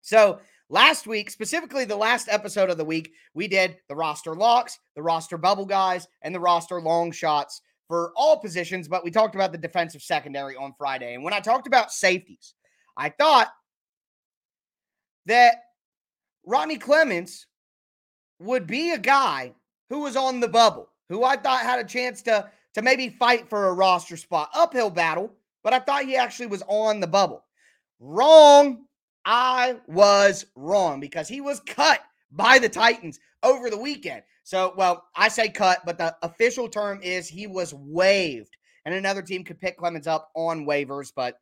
So, 0.00 0.38
Last 0.70 1.06
week, 1.06 1.30
specifically 1.30 1.84
the 1.84 1.94
last 1.94 2.28
episode 2.30 2.70
of 2.70 2.78
the 2.78 2.84
week, 2.86 3.12
we 3.34 3.46
did 3.46 3.76
the 3.88 3.94
roster 3.94 4.34
locks, 4.34 4.78
the 4.96 5.02
roster 5.02 5.36
bubble 5.36 5.66
guys, 5.66 6.08
and 6.22 6.34
the 6.34 6.40
roster 6.40 6.80
long 6.80 7.12
shots 7.12 7.60
for 7.88 8.12
all 8.16 8.38
positions, 8.38 8.88
but 8.88 9.04
we 9.04 9.10
talked 9.10 9.34
about 9.34 9.52
the 9.52 9.58
defensive 9.58 10.02
secondary 10.02 10.56
on 10.56 10.74
Friday. 10.76 11.14
And 11.14 11.22
when 11.22 11.34
I 11.34 11.40
talked 11.40 11.66
about 11.66 11.92
safeties, 11.92 12.54
I 12.96 13.10
thought 13.10 13.52
that 15.26 15.56
Rodney 16.46 16.78
Clemons 16.78 17.46
would 18.38 18.66
be 18.66 18.92
a 18.92 18.98
guy 18.98 19.52
who 19.90 20.00
was 20.00 20.16
on 20.16 20.40
the 20.40 20.48
bubble, 20.48 20.88
who 21.08 21.24
I 21.24 21.36
thought 21.36 21.60
had 21.60 21.78
a 21.78 21.84
chance 21.84 22.22
to, 22.22 22.50
to 22.74 22.82
maybe 22.82 23.08
fight 23.08 23.48
for 23.48 23.68
a 23.68 23.72
roster 23.72 24.16
spot. 24.16 24.50
Uphill 24.54 24.90
battle, 24.90 25.32
but 25.62 25.72
I 25.72 25.78
thought 25.78 26.04
he 26.04 26.16
actually 26.16 26.46
was 26.46 26.62
on 26.68 27.00
the 27.00 27.06
bubble. 27.06 27.44
Wrong. 28.00 28.84
I 29.24 29.76
was 29.86 30.44
wrong 30.54 31.00
because 31.00 31.28
he 31.28 31.40
was 31.40 31.60
cut 31.60 32.00
by 32.30 32.58
the 32.58 32.68
Titans 32.68 33.20
over 33.42 33.70
the 33.70 33.78
weekend. 33.78 34.22
So, 34.44 34.74
well, 34.76 35.04
I 35.16 35.28
say 35.28 35.48
cut, 35.48 35.80
but 35.86 35.96
the 35.96 36.14
official 36.22 36.68
term 36.68 37.00
is 37.02 37.26
he 37.26 37.46
was 37.46 37.72
waived. 37.74 38.56
And 38.84 38.94
another 38.94 39.22
team 39.22 39.42
could 39.42 39.58
pick 39.58 39.78
Clemons 39.78 40.06
up 40.06 40.30
on 40.36 40.66
waivers, 40.66 41.10
but 41.16 41.40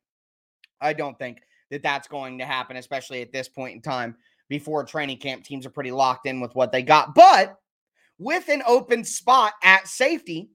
I 0.79 0.93
don't 0.93 1.19
think 1.19 1.41
that 1.69 1.83
that's 1.83 2.07
going 2.07 2.37
to 2.39 2.45
happen, 2.45 2.77
especially 2.77 3.21
at 3.21 3.33
this 3.33 3.49
point 3.49 3.75
in 3.75 3.81
time 3.81 4.15
before 4.47 4.85
training 4.85 5.17
camp. 5.17 5.43
Teams 5.43 5.65
are 5.65 5.71
pretty 5.71 5.91
locked 5.91 6.27
in 6.27 6.39
with 6.39 6.55
what 6.55 6.71
they 6.71 6.81
got. 6.81 7.13
But 7.13 7.57
with 8.17 8.47
an 8.47 8.63
open 8.65 9.03
spot 9.03 9.53
at 9.61 9.87
safety, 9.87 10.49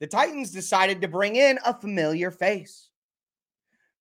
the 0.00 0.06
Titans 0.06 0.50
decided 0.50 1.02
to 1.02 1.08
bring 1.08 1.36
in 1.36 1.58
a 1.66 1.78
familiar 1.78 2.30
face. 2.30 2.88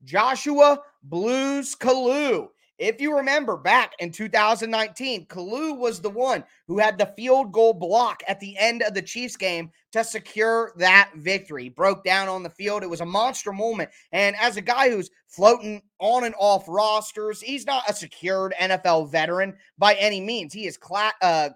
Joshua 0.05 0.79
Blues 1.03 1.75
Kalu 1.75 2.47
if 2.79 3.01
you 3.01 3.15
remember 3.15 3.57
back 3.57 3.93
in 3.99 4.09
2019, 4.09 5.25
Kalu 5.25 5.77
was 5.77 5.99
the 5.99 6.09
one 6.09 6.45
who 6.65 6.79
had 6.79 6.97
the 6.97 7.13
field 7.17 7.51
goal 7.51 7.73
block 7.73 8.23
at 8.25 8.39
the 8.39 8.57
end 8.57 8.81
of 8.81 8.93
the 8.93 9.01
Chiefs 9.01 9.35
game 9.35 9.69
to 9.91 10.03
secure 10.03 10.71
that 10.77 11.11
victory. 11.15 11.67
Broke 11.67 12.05
down 12.05 12.29
on 12.29 12.41
the 12.41 12.49
field. 12.49 12.81
It 12.81 12.89
was 12.89 13.01
a 13.01 13.05
monster 13.05 13.51
moment. 13.51 13.89
And 14.13 14.35
as 14.37 14.55
a 14.55 14.61
guy 14.61 14.89
who's 14.89 15.11
floating 15.27 15.81
on 15.99 16.23
and 16.23 16.35
off 16.39 16.63
rosters, 16.69 17.41
he's 17.41 17.65
not 17.65 17.83
a 17.89 17.93
secured 17.93 18.53
NFL 18.59 19.11
veteran 19.11 19.55
by 19.77 19.95
any 19.95 20.21
means. 20.21 20.53
He 20.53 20.65
is 20.65 20.77
cla- 20.77 21.13
uh, 21.21 21.49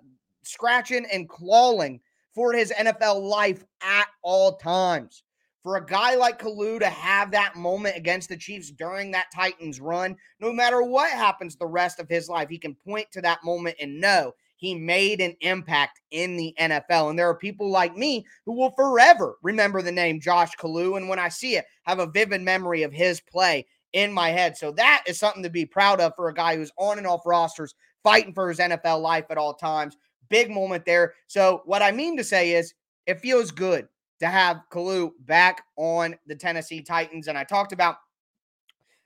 scratching 0.43 1.05
and 1.11 1.29
clawing 1.29 2.01
for 2.35 2.51
his 2.51 2.73
NFL 2.77 3.21
life 3.21 3.63
at 3.81 4.07
all 4.23 4.57
times 4.57 5.23
for 5.63 5.77
a 5.77 5.85
guy 5.85 6.15
like 6.15 6.39
Kalu 6.39 6.79
to 6.79 6.89
have 6.89 7.31
that 7.31 7.55
moment 7.55 7.95
against 7.95 8.29
the 8.29 8.37
Chiefs 8.37 8.69
during 8.71 9.11
that 9.11 9.31
Titans 9.33 9.79
run, 9.79 10.15
no 10.39 10.51
matter 10.51 10.83
what 10.83 11.11
happens 11.11 11.55
the 11.55 11.65
rest 11.65 11.99
of 11.99 12.09
his 12.09 12.27
life, 12.27 12.49
he 12.49 12.57
can 12.57 12.75
point 12.75 13.07
to 13.13 13.21
that 13.21 13.43
moment 13.45 13.77
and 13.79 13.99
know 13.99 14.33
he 14.57 14.75
made 14.75 15.21
an 15.21 15.35
impact 15.41 16.01
in 16.11 16.35
the 16.35 16.53
NFL. 16.59 17.09
And 17.09 17.17
there 17.17 17.29
are 17.29 17.35
people 17.35 17.69
like 17.69 17.97
me 17.97 18.25
who 18.45 18.53
will 18.53 18.71
forever 18.71 19.35
remember 19.41 19.81
the 19.81 19.91
name 19.91 20.19
Josh 20.19 20.51
Kalu. 20.59 20.97
And 20.97 21.07
when 21.07 21.19
I 21.19 21.29
see 21.29 21.55
it, 21.55 21.65
have 21.83 21.99
a 21.99 22.07
vivid 22.07 22.41
memory 22.41 22.83
of 22.83 22.93
his 22.93 23.21
play 23.21 23.65
in 23.93 24.11
my 24.11 24.29
head. 24.29 24.57
So 24.57 24.71
that 24.73 25.03
is 25.07 25.19
something 25.19 25.43
to 25.43 25.49
be 25.49 25.65
proud 25.65 26.01
of 26.01 26.13
for 26.15 26.27
a 26.27 26.33
guy 26.33 26.55
who's 26.55 26.71
on 26.77 26.97
and 26.97 27.07
off 27.07 27.25
rosters, 27.25 27.75
fighting 28.03 28.33
for 28.33 28.49
his 28.49 28.59
NFL 28.59 29.01
life 29.01 29.25
at 29.29 29.37
all 29.37 29.53
times. 29.53 29.97
Big 30.29 30.49
moment 30.49 30.85
there. 30.85 31.13
So, 31.27 31.61
what 31.65 31.81
I 31.81 31.91
mean 31.91 32.17
to 32.17 32.23
say 32.23 32.53
is, 32.53 32.73
it 33.05 33.19
feels 33.19 33.51
good 33.51 33.87
to 34.23 34.29
have 34.29 34.63
Kalu 34.71 35.11
back 35.25 35.65
on 35.75 36.15
the 36.27 36.35
Tennessee 36.35 36.81
Titans. 36.81 37.27
And 37.27 37.37
I 37.37 37.43
talked 37.43 37.73
about 37.73 37.97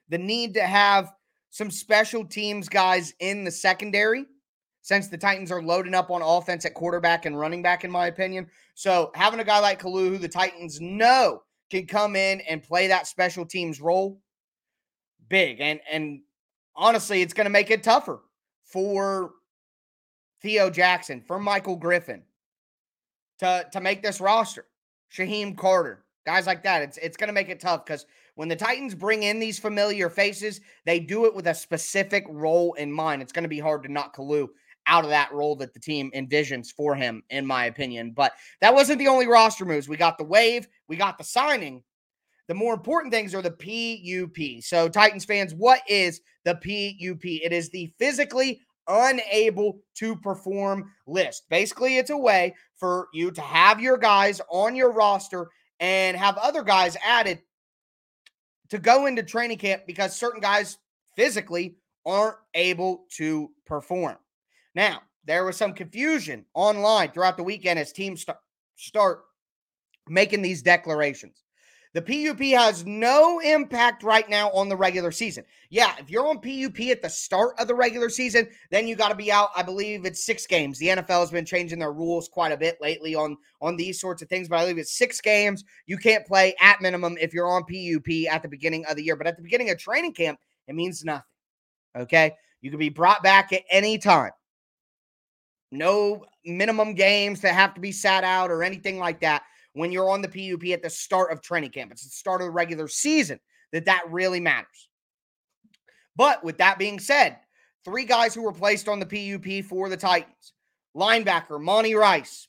the 0.10 0.18
need 0.20 0.54
to 0.54 0.62
have 0.62 1.12
some 1.50 1.72
special 1.72 2.24
teams 2.24 2.70
guys 2.70 3.16
in 3.20 3.44
the 3.44 3.50
secondary 3.50 4.28
since 4.84 5.08
the 5.08 5.18
Titans 5.18 5.52
are 5.52 5.64
loading 5.64 5.96
up 5.96 6.12
on 6.12 6.22
offense 6.22 6.66
at 6.66 6.76
quarterback 6.76 7.26
and 7.26 7.38
running 7.38 7.64
back, 7.64 7.84
in 7.84 7.90
my 7.90 8.06
opinion. 8.06 8.48
So 8.76 9.10
having 9.16 9.40
a 9.40 9.44
guy 9.44 9.60
like 9.60 9.82
Kalu, 9.82 10.10
who 10.10 10.20
the 10.20 10.30
Titans 10.30 10.80
know 10.80 11.42
can 11.72 11.88
come 11.88 12.16
in 12.16 12.42
and 12.42 12.62
play 12.62 12.86
that 12.86 13.08
special 13.08 13.44
teams 13.44 13.82
role, 13.82 14.22
big. 15.30 15.60
And 15.60 15.80
and 15.92 16.22
honestly, 16.76 17.24
it's 17.24 17.34
going 17.34 17.46
to 17.46 17.50
make 17.50 17.72
it 17.72 17.82
tougher 17.82 18.20
for 18.66 19.32
Theo 20.44 20.70
Jackson, 20.70 21.24
for 21.26 21.40
Michael 21.40 21.76
Griffin 21.76 22.22
to, 23.40 23.66
to 23.74 23.82
make 23.82 24.04
this 24.04 24.22
roster. 24.22 24.66
Shyheim 25.12 25.58
Carter, 25.58 26.04
guys 26.26 26.48
like 26.48 26.64
that. 26.64 26.82
It's 26.82 26.98
it's 26.98 27.18
going 27.18 27.28
to 27.28 27.34
make 27.34 27.50
it 27.50 27.60
tough 27.60 27.86
because 27.86 28.06
when 28.36 28.48
the 28.48 28.56
Titans 28.56 28.94
bring 28.94 29.24
in 29.24 29.40
these 29.40 29.60
familiar 29.60 30.10
faces, 30.10 30.62
they 30.86 31.00
do 31.00 31.26
it 31.26 31.34
with 31.34 31.48
a 31.48 31.56
specific 31.56 32.26
role 32.30 32.74
in 32.74 32.92
mind. 32.92 33.22
It's 33.22 33.32
going 33.32 33.44
to 33.44 33.50
be 33.50 33.60
hard 33.60 33.84
to 33.84 33.92
knock 33.92 34.16
Kalu 34.16 34.48
out 34.88 35.04
of 35.04 35.10
that 35.10 35.34
role 35.34 35.56
that 35.58 35.74
the 35.74 35.80
team 35.80 36.12
envisions 36.16 36.72
for 36.72 36.96
him, 36.96 37.24
in 37.30 37.46
my 37.46 37.66
opinion. 37.66 38.12
But 38.12 38.34
that 38.62 38.74
wasn't 38.74 39.00
the 39.00 39.08
only 39.08 39.28
roster 39.28 39.66
moves. 39.66 39.90
We 39.90 39.98
got 39.98 40.18
the 40.18 40.24
wave, 40.24 40.68
we 40.88 40.96
got 40.96 41.18
the 41.18 41.24
signing. 41.24 41.84
The 42.48 42.54
more 42.54 42.74
important 42.74 43.14
things 43.14 43.36
are 43.36 43.42
the 43.42 43.52
PUP. 43.52 44.64
So, 44.64 44.88
Titans 44.88 45.26
fans, 45.26 45.54
what 45.54 45.82
is 45.90 46.22
the 46.46 46.56
PUP? 46.56 47.26
It 47.26 47.52
is 47.52 47.70
the 47.70 47.94
physically 48.00 48.62
unable 48.88 49.80
to 49.96 50.16
perform 50.16 50.92
list. 51.06 51.44
Basically, 51.50 51.98
it's 51.98 52.10
a 52.10 52.18
way 52.18 52.56
for 52.76 53.08
you 53.14 53.32
to 53.32 53.42
have 53.42 53.82
your 53.82 53.98
guys 53.98 54.42
on 54.50 54.76
your 54.76 54.92
roster 54.92 55.50
and 55.80 56.18
have 56.18 56.38
other 56.38 56.64
guys 56.64 56.98
added 57.06 57.42
to 58.70 58.78
go 58.78 59.06
into 59.06 59.24
training 59.24 59.58
camp 59.58 59.84
because 59.88 60.16
certain 60.16 60.42
guys 60.42 60.78
physically 61.16 61.78
aren't 62.06 62.38
able 62.54 63.06
to 63.12 63.52
perform. 63.66 64.18
Now, 64.76 65.02
there 65.26 65.44
was 65.44 65.58
some 65.58 65.74
confusion 65.74 66.46
online 66.54 67.12
throughout 67.12 67.38
the 67.38 67.44
weekend 67.44 67.80
as 67.80 67.92
teams 67.92 68.22
start, 68.22 68.40
start 68.76 69.26
making 70.08 70.42
these 70.42 70.62
declarations. 70.62 71.44
The 71.98 72.28
PUP 72.28 72.40
has 72.60 72.86
no 72.86 73.40
impact 73.40 74.04
right 74.04 74.30
now 74.30 74.52
on 74.52 74.70
the 74.70 74.76
regular 74.76 75.12
season. 75.12 75.44
Yeah, 75.72 75.96
if 75.98 76.12
you're 76.12 76.28
on 76.28 76.36
PUP 76.36 76.80
at 76.92 77.02
the 77.02 77.10
start 77.10 77.56
of 77.58 77.68
the 77.68 77.74
regular 77.74 78.08
season, 78.10 78.48
then 78.70 78.88
you 78.88 78.96
got 78.96 79.10
to 79.10 79.16
be 79.16 79.32
out. 79.32 79.50
I 79.56 79.64
believe 79.64 80.06
it's 80.06 80.24
six 80.24 80.46
games. 80.46 80.78
The 80.78 80.90
NFL 80.90 81.22
has 81.22 81.32
been 81.32 81.44
changing 81.44 81.80
their 81.80 81.94
rules 81.94 82.30
quite 82.30 82.52
a 82.52 82.58
bit 82.58 82.78
lately 82.82 83.16
on 83.16 83.36
on 83.62 83.78
these 83.78 84.00
sorts 84.00 84.22
of 84.22 84.30
things, 84.30 84.48
but 84.48 84.58
I 84.58 84.62
believe 84.62 84.78
it's 84.78 84.96
six 84.96 85.20
games. 85.20 85.64
You 85.88 85.98
can't 85.98 86.24
play 86.24 86.54
at 86.62 86.84
minimum 86.84 87.18
if 87.20 87.34
you're 87.34 87.50
on 87.50 87.64
PUP 87.64 88.32
at 88.32 88.44
the 88.44 88.48
beginning 88.48 88.86
of 88.86 88.96
the 88.96 89.04
year. 89.04 89.16
But 89.16 89.26
at 89.26 89.36
the 89.36 89.42
beginning 89.42 89.72
of 89.72 89.80
training 89.80 90.14
camp, 90.14 90.38
it 90.68 90.76
means 90.76 91.04
nothing. 91.04 91.24
Okay, 91.98 92.32
you 92.62 92.70
can 92.70 92.78
be 92.78 92.90
brought 92.90 93.24
back 93.24 93.52
at 93.54 93.64
any 93.72 93.98
time. 93.98 94.34
No 95.72 96.26
minimum 96.46 96.94
games 96.94 97.42
that 97.42 97.56
have 97.56 97.74
to 97.74 97.82
be 97.82 97.92
sat 97.92 98.24
out 98.24 98.52
or 98.52 98.62
anything 98.62 99.00
like 99.00 99.20
that 99.22 99.42
when 99.78 99.92
you're 99.92 100.10
on 100.10 100.22
the 100.22 100.28
PUP 100.28 100.70
at 100.70 100.82
the 100.82 100.90
start 100.90 101.32
of 101.32 101.42
training 101.42 101.70
camp. 101.70 101.92
It's 101.92 102.04
the 102.04 102.10
start 102.10 102.42
of 102.42 102.48
the 102.48 102.52
regular 102.52 102.88
season 102.88 103.40
that 103.72 103.86
that 103.86 104.04
really 104.10 104.40
matters. 104.40 104.90
But 106.16 106.44
with 106.44 106.58
that 106.58 106.80
being 106.80 107.00
said, 107.00 107.38
three 107.86 108.04
guys 108.04 108.34
who 108.34 108.42
were 108.42 108.52
placed 108.52 108.88
on 108.88 109.00
the 109.00 109.06
PUP 109.06 109.66
for 109.66 109.88
the 109.88 109.98
Titans 109.98 110.54
linebacker 110.96 111.62
Monty 111.62 111.94
Rice, 111.94 112.48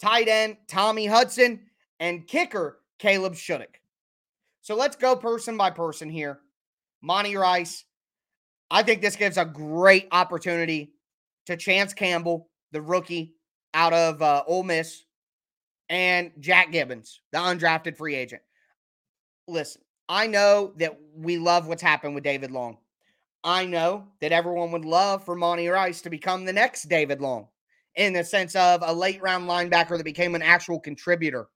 tight 0.00 0.26
end 0.26 0.56
Tommy 0.68 1.04
Hudson, 1.04 1.60
and 1.98 2.26
kicker 2.26 2.78
Caleb 2.98 3.34
Shudak. 3.34 3.76
So 4.62 4.74
let's 4.74 4.96
go 4.96 5.14
person 5.16 5.58
by 5.58 5.70
person 5.70 6.08
here. 6.08 6.40
Monty 7.02 7.36
Rice, 7.36 7.84
I 8.70 8.82
think 8.82 9.02
this 9.02 9.16
gives 9.16 9.36
a 9.36 9.44
great 9.44 10.08
opportunity 10.12 10.92
to 11.44 11.58
Chance 11.58 11.92
Campbell, 11.92 12.48
the 12.72 12.80
rookie 12.80 13.34
out 13.74 13.92
of 13.92 14.22
uh, 14.22 14.44
Ole 14.46 14.62
Miss, 14.62 15.04
and 15.90 16.30
Jack 16.38 16.72
Gibbens, 16.72 17.18
the 17.32 17.38
undrafted 17.38 17.96
free 17.96 18.14
agent. 18.14 18.42
Listen, 19.48 19.82
I 20.08 20.28
know 20.28 20.72
that 20.76 20.96
we 21.14 21.36
love 21.36 21.66
what's 21.66 21.82
happened 21.82 22.14
with 22.14 22.24
David 22.24 22.52
Long. 22.52 22.78
I 23.42 23.66
know 23.66 24.06
that 24.20 24.32
everyone 24.32 24.70
would 24.70 24.84
love 24.84 25.24
for 25.24 25.34
Monty 25.34 25.68
Rice 25.68 26.00
to 26.02 26.10
become 26.10 26.44
the 26.44 26.52
next 26.52 26.84
David 26.84 27.20
Long 27.20 27.48
in 27.96 28.12
the 28.12 28.22
sense 28.22 28.54
of 28.54 28.82
a 28.84 28.92
late 28.92 29.20
round 29.20 29.48
linebacker 29.48 29.96
that 29.96 30.04
became 30.04 30.36
an 30.36 30.42
actual 30.42 30.78
contributor 30.78 31.48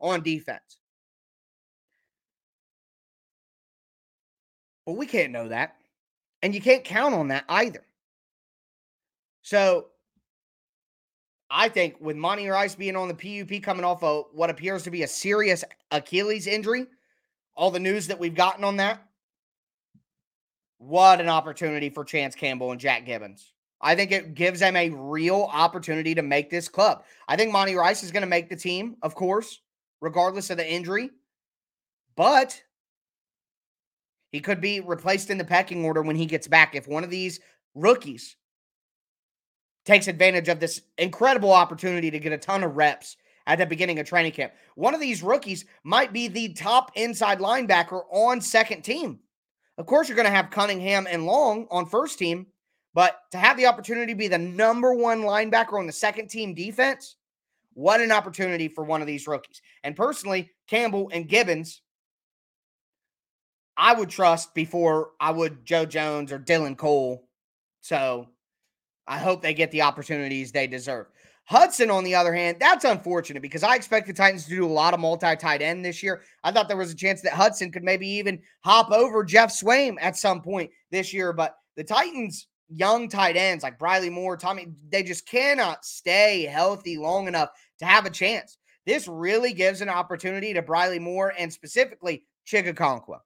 on 0.00 0.22
defense. 0.22 0.78
But 4.86 4.94
we 4.94 5.06
can't 5.06 5.32
know 5.32 5.48
that. 5.48 5.76
And 6.40 6.54
you 6.54 6.60
can't 6.60 6.82
count 6.82 7.14
on 7.14 7.28
that 7.28 7.44
either. 7.48 7.84
So 9.42 9.88
I 11.54 11.68
think 11.68 11.96
with 12.00 12.16
Monty 12.16 12.48
Rice 12.48 12.74
being 12.74 12.96
on 12.96 13.08
the 13.08 13.14
PUP 13.14 13.62
coming 13.62 13.84
off 13.84 14.02
of 14.02 14.24
what 14.32 14.48
appears 14.48 14.82
to 14.84 14.90
be 14.90 15.02
a 15.02 15.06
serious 15.06 15.62
Achilles 15.90 16.46
injury, 16.46 16.86
all 17.54 17.70
the 17.70 17.78
news 17.78 18.06
that 18.06 18.18
we've 18.18 18.34
gotten 18.34 18.64
on 18.64 18.78
that, 18.78 19.06
what 20.78 21.20
an 21.20 21.28
opportunity 21.28 21.90
for 21.90 22.06
Chance 22.06 22.34
Campbell 22.36 22.70
and 22.70 22.80
Jack 22.80 23.04
Gibbens. 23.06 23.50
I 23.82 23.94
think 23.94 24.12
it 24.12 24.34
gives 24.34 24.60
them 24.60 24.76
a 24.76 24.88
real 24.88 25.50
opportunity 25.52 26.14
to 26.14 26.22
make 26.22 26.48
this 26.48 26.68
club. 26.68 27.04
I 27.28 27.36
think 27.36 27.52
Monty 27.52 27.74
Rice 27.74 28.02
is 28.02 28.12
going 28.12 28.22
to 28.22 28.28
make 28.28 28.48
the 28.48 28.56
team, 28.56 28.96
of 29.02 29.14
course, 29.14 29.60
regardless 30.00 30.48
of 30.48 30.56
the 30.56 30.68
injury. 30.68 31.10
But 32.16 32.62
he 34.30 34.40
could 34.40 34.62
be 34.62 34.80
replaced 34.80 35.28
in 35.28 35.36
the 35.36 35.44
pecking 35.44 35.84
order 35.84 36.00
when 36.00 36.16
he 36.16 36.24
gets 36.24 36.48
back 36.48 36.74
if 36.74 36.88
one 36.88 37.04
of 37.04 37.10
these 37.10 37.40
rookies 37.74 38.36
takes 39.84 40.08
advantage 40.08 40.48
of 40.48 40.60
this 40.60 40.82
incredible 40.98 41.52
opportunity 41.52 42.10
to 42.10 42.18
get 42.18 42.32
a 42.32 42.38
ton 42.38 42.62
of 42.62 42.76
reps 42.76 43.16
at 43.46 43.58
the 43.58 43.66
beginning 43.66 43.98
of 43.98 44.06
training 44.06 44.32
camp. 44.32 44.52
One 44.76 44.94
of 44.94 45.00
these 45.00 45.22
rookies 45.22 45.64
might 45.84 46.12
be 46.12 46.28
the 46.28 46.52
top 46.52 46.92
inside 46.94 47.40
linebacker 47.40 48.02
on 48.10 48.40
second 48.40 48.82
team. 48.82 49.18
Of 49.78 49.86
course, 49.86 50.08
you're 50.08 50.16
going 50.16 50.28
to 50.28 50.34
have 50.34 50.50
Cunningham 50.50 51.06
and 51.10 51.26
Long 51.26 51.66
on 51.70 51.86
first 51.86 52.18
team, 52.18 52.46
but 52.94 53.20
to 53.32 53.38
have 53.38 53.56
the 53.56 53.66
opportunity 53.66 54.12
to 54.12 54.18
be 54.18 54.28
the 54.28 54.38
number 54.38 54.94
one 54.94 55.22
linebacker 55.22 55.78
on 55.78 55.86
the 55.86 55.92
second 55.92 56.28
team 56.28 56.54
defense, 56.54 57.16
what 57.74 58.00
an 58.00 58.12
opportunity 58.12 58.68
for 58.68 58.84
one 58.84 59.00
of 59.00 59.06
these 59.06 59.26
rookies. 59.26 59.62
And 59.82 59.96
personally, 59.96 60.50
Campbell 60.68 61.10
and 61.12 61.28
Gibbens, 61.28 61.80
I 63.76 63.94
would 63.94 64.10
trust 64.10 64.54
before 64.54 65.12
I 65.18 65.30
would 65.30 65.64
Joe 65.64 65.86
Jones 65.86 66.30
or 66.30 66.38
Dylan 66.38 66.76
Cole. 66.76 67.26
So 67.80 68.28
I 69.06 69.18
hope 69.18 69.42
they 69.42 69.54
get 69.54 69.70
the 69.70 69.82
opportunities 69.82 70.52
they 70.52 70.66
deserve. 70.66 71.06
Hudson, 71.44 71.90
on 71.90 72.04
the 72.04 72.14
other 72.14 72.32
hand, 72.32 72.58
that's 72.60 72.84
unfortunate 72.84 73.42
because 73.42 73.64
I 73.64 73.74
expect 73.74 74.06
the 74.06 74.12
Titans 74.12 74.44
to 74.44 74.50
do 74.50 74.64
a 74.64 74.66
lot 74.66 74.94
of 74.94 75.00
multi 75.00 75.34
tight 75.36 75.60
end 75.60 75.84
this 75.84 76.02
year. 76.02 76.22
I 76.44 76.52
thought 76.52 76.68
there 76.68 76.76
was 76.76 76.92
a 76.92 76.96
chance 76.96 77.20
that 77.22 77.32
Hudson 77.32 77.72
could 77.72 77.82
maybe 77.82 78.08
even 78.08 78.40
hop 78.60 78.92
over 78.92 79.24
Geoff 79.24 79.50
Swaim 79.50 79.96
at 80.00 80.16
some 80.16 80.40
point 80.40 80.70
this 80.90 81.12
year, 81.12 81.32
but 81.32 81.56
the 81.76 81.84
Titans' 81.84 82.46
young 82.68 83.08
tight 83.08 83.36
ends 83.36 83.64
like 83.64 83.78
Briley 83.78 84.08
Moore, 84.08 84.36
Tommy, 84.36 84.68
they 84.90 85.02
just 85.02 85.26
cannot 85.26 85.84
stay 85.84 86.44
healthy 86.44 86.96
long 86.96 87.26
enough 87.26 87.50
to 87.80 87.86
have 87.86 88.06
a 88.06 88.10
chance. 88.10 88.58
This 88.86 89.08
really 89.08 89.52
gives 89.52 89.80
an 89.80 89.88
opportunity 89.88 90.54
to 90.54 90.62
Briley 90.62 90.98
Moore 90.98 91.32
and 91.36 91.52
specifically 91.52 92.24
Okonkwo. 92.50 93.18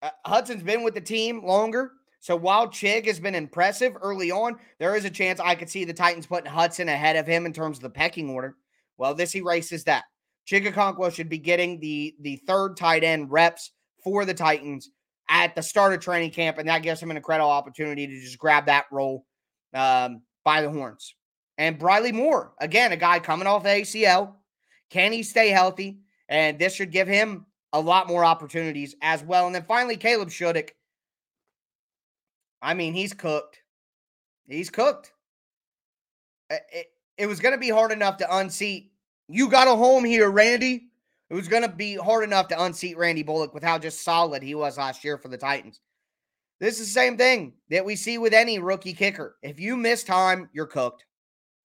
Uh, 0.00 0.10
Hudson's 0.24 0.62
been 0.62 0.82
with 0.82 0.94
the 0.94 1.00
team 1.00 1.44
longer. 1.44 1.92
So 2.22 2.36
while 2.36 2.68
Chig 2.68 3.06
has 3.06 3.18
been 3.18 3.34
impressive 3.34 3.96
early 4.00 4.30
on, 4.30 4.56
there 4.78 4.94
is 4.94 5.04
a 5.04 5.10
chance 5.10 5.40
I 5.40 5.56
could 5.56 5.68
see 5.68 5.84
the 5.84 5.92
Titans 5.92 6.24
putting 6.24 6.48
Hudson 6.48 6.88
ahead 6.88 7.16
of 7.16 7.26
him 7.26 7.46
in 7.46 7.52
terms 7.52 7.78
of 7.78 7.82
the 7.82 7.90
pecking 7.90 8.30
order. 8.30 8.54
Well, 8.96 9.12
this 9.12 9.34
erases 9.34 9.82
that. 9.84 10.04
Chig 10.48 10.64
Okonkwo 10.64 11.12
should 11.12 11.28
be 11.28 11.38
getting 11.38 11.80
the 11.80 12.14
the 12.20 12.36
third 12.46 12.76
tight 12.76 13.02
end 13.02 13.32
reps 13.32 13.72
for 14.04 14.24
the 14.24 14.34
Titans 14.34 14.90
at 15.28 15.56
the 15.56 15.64
start 15.64 15.94
of 15.94 16.00
training 16.00 16.30
camp, 16.30 16.58
and 16.58 16.68
that 16.68 16.84
gives 16.84 17.02
him 17.02 17.10
an 17.10 17.16
incredible 17.16 17.50
opportunity 17.50 18.06
to 18.06 18.20
just 18.20 18.38
grab 18.38 18.66
that 18.66 18.84
role 18.92 19.26
um, 19.74 20.22
by 20.44 20.62
the 20.62 20.70
horns. 20.70 21.16
And 21.58 21.76
Briley 21.76 22.12
Moore, 22.12 22.52
again, 22.60 22.92
a 22.92 22.96
guy 22.96 23.18
coming 23.18 23.48
off 23.48 23.64
ACL. 23.64 24.34
Can 24.90 25.12
he 25.12 25.24
stay 25.24 25.48
healthy? 25.48 25.98
And 26.28 26.56
this 26.56 26.76
should 26.76 26.92
give 26.92 27.08
him 27.08 27.46
a 27.72 27.80
lot 27.80 28.06
more 28.06 28.24
opportunities 28.24 28.94
as 29.02 29.24
well. 29.24 29.46
And 29.46 29.54
then 29.56 29.64
finally, 29.66 29.96
Caleb 29.96 30.28
Shudak. 30.28 30.70
I 32.62 32.74
mean, 32.74 32.94
he's 32.94 33.12
cooked. 33.12 33.60
He's 34.46 34.70
cooked. 34.70 35.12
It, 36.48 36.86
it 37.18 37.26
was 37.26 37.40
going 37.40 37.54
to 37.54 37.60
be 37.60 37.70
hard 37.70 37.92
enough 37.92 38.18
to 38.18 38.36
unseat. 38.36 38.92
You 39.28 39.48
got 39.50 39.68
a 39.68 39.74
home 39.74 40.04
here, 40.04 40.30
Randy. 40.30 40.88
It 41.28 41.34
was 41.34 41.48
going 41.48 41.62
to 41.62 41.68
be 41.68 41.96
hard 41.96 42.24
enough 42.24 42.48
to 42.48 42.62
unseat 42.62 42.98
Randy 42.98 43.22
Bullock 43.22 43.54
with 43.54 43.62
how 43.62 43.78
just 43.78 44.04
solid 44.04 44.42
he 44.42 44.54
was 44.54 44.78
last 44.78 45.02
year 45.02 45.16
for 45.16 45.28
the 45.28 45.38
Titans. 45.38 45.80
This 46.60 46.78
is 46.78 46.86
the 46.86 46.92
same 46.92 47.16
thing 47.16 47.54
that 47.70 47.84
we 47.84 47.96
see 47.96 48.18
with 48.18 48.34
any 48.34 48.58
rookie 48.58 48.92
kicker. 48.92 49.36
If 49.42 49.58
you 49.58 49.76
miss 49.76 50.04
time, 50.04 50.48
you're 50.52 50.66
cooked. 50.66 51.06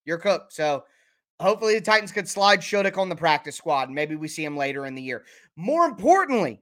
You're 0.05 0.17
cooked. 0.17 0.53
So 0.53 0.85
hopefully 1.39 1.75
the 1.75 1.81
Titans 1.81 2.11
could 2.11 2.27
slide 2.27 2.61
Shudak 2.61 2.97
on 2.97 3.09
the 3.09 3.15
practice 3.15 3.57
squad. 3.57 3.91
Maybe 3.91 4.15
we 4.15 4.27
see 4.27 4.43
him 4.43 4.57
later 4.57 4.85
in 4.85 4.95
the 4.95 5.01
year. 5.01 5.25
More 5.55 5.85
importantly, 5.85 6.61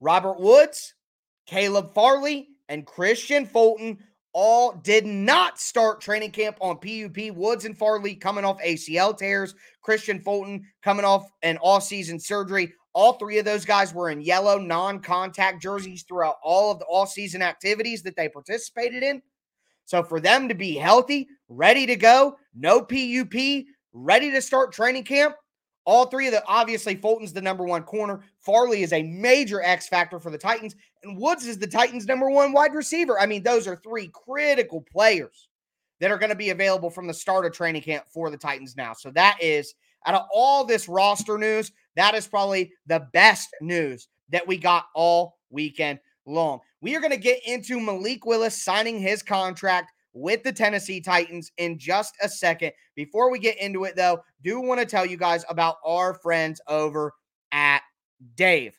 Robert 0.00 0.38
Woods, 0.38 0.94
Caleb 1.46 1.94
Farley, 1.94 2.50
and 2.68 2.86
Kristian 2.86 3.46
Fulton 3.46 3.98
all 4.32 4.72
did 4.72 5.06
not 5.06 5.58
start 5.58 6.00
training 6.00 6.30
camp 6.30 6.58
on 6.60 6.76
PUP. 6.76 7.34
Woods 7.34 7.64
and 7.64 7.76
Farley 7.76 8.14
coming 8.14 8.44
off 8.44 8.60
ACL 8.60 9.16
tears. 9.16 9.54
Kristian 9.82 10.22
Fulton 10.22 10.62
coming 10.82 11.06
off 11.06 11.30
an 11.42 11.56
all-season 11.56 12.20
surgery. 12.20 12.72
All 12.92 13.14
three 13.14 13.38
of 13.38 13.46
those 13.46 13.64
guys 13.64 13.94
were 13.94 14.10
in 14.10 14.20
yellow 14.20 14.58
non-contact 14.58 15.62
jerseys 15.62 16.02
throughout 16.02 16.36
all 16.42 16.70
of 16.70 16.78
the 16.78 16.84
all-season 16.84 17.40
activities 17.40 18.02
that 18.02 18.14
they 18.14 18.28
participated 18.28 19.02
in. 19.02 19.22
So 19.86 20.02
for 20.02 20.20
them 20.20 20.48
to 20.48 20.54
be 20.54 20.74
healthy, 20.74 21.28
ready 21.48 21.86
to 21.86 21.96
go, 21.96 22.36
no 22.54 22.82
PUP, 22.82 23.64
ready 23.94 24.30
to 24.32 24.42
start 24.42 24.72
training 24.72 25.04
camp, 25.04 25.34
all 25.86 26.06
three 26.06 26.26
of 26.26 26.32
the 26.32 26.42
obviously 26.46 26.96
Fulton's 26.96 27.32
the 27.32 27.40
number 27.40 27.64
one 27.64 27.84
corner. 27.84 28.20
Farley 28.40 28.82
is 28.82 28.92
a 28.92 29.02
major 29.04 29.62
X 29.62 29.88
factor 29.88 30.18
for 30.18 30.30
the 30.30 30.38
Titans, 30.38 30.74
and 31.02 31.16
Woods 31.16 31.46
is 31.46 31.58
the 31.58 31.66
Titans' 31.66 32.06
number 32.06 32.28
one 32.28 32.52
wide 32.52 32.74
receiver. 32.74 33.18
I 33.18 33.26
mean, 33.26 33.42
those 33.42 33.66
are 33.66 33.76
three 33.76 34.10
critical 34.12 34.84
players 34.92 35.48
that 36.00 36.10
are 36.10 36.18
going 36.18 36.30
to 36.30 36.36
be 36.36 36.50
available 36.50 36.90
from 36.90 37.06
the 37.06 37.14
start 37.14 37.46
of 37.46 37.52
training 37.52 37.82
camp 37.82 38.04
for 38.12 38.30
the 38.30 38.36
Titans 38.36 38.76
now. 38.76 38.92
So 38.92 39.10
that 39.12 39.38
is 39.40 39.74
out 40.04 40.14
of 40.14 40.26
all 40.32 40.64
this 40.64 40.88
roster 40.88 41.38
news, 41.38 41.72
that 41.94 42.14
is 42.14 42.26
probably 42.26 42.72
the 42.86 43.06
best 43.12 43.48
news 43.60 44.08
that 44.30 44.46
we 44.46 44.58
got 44.58 44.86
all 44.94 45.38
weekend 45.50 45.98
long. 46.26 46.60
We 46.80 46.94
are 46.96 47.00
going 47.00 47.12
to 47.12 47.16
get 47.16 47.46
into 47.46 47.80
Malik 47.80 48.26
Willis 48.26 48.62
signing 48.62 48.98
his 48.98 49.22
contract 49.22 49.92
with 50.16 50.42
the 50.42 50.52
Tennessee 50.52 51.00
Titans 51.00 51.52
in 51.58 51.78
just 51.78 52.14
a 52.22 52.28
second. 52.28 52.72
Before 52.94 53.30
we 53.30 53.38
get 53.38 53.60
into 53.60 53.84
it, 53.84 53.96
though, 53.96 54.22
do 54.42 54.60
want 54.60 54.80
to 54.80 54.86
tell 54.86 55.04
you 55.04 55.18
guys 55.18 55.44
about 55.48 55.76
our 55.84 56.14
friends 56.14 56.60
over 56.66 57.12
at 57.52 57.82
Dave. 58.34 58.78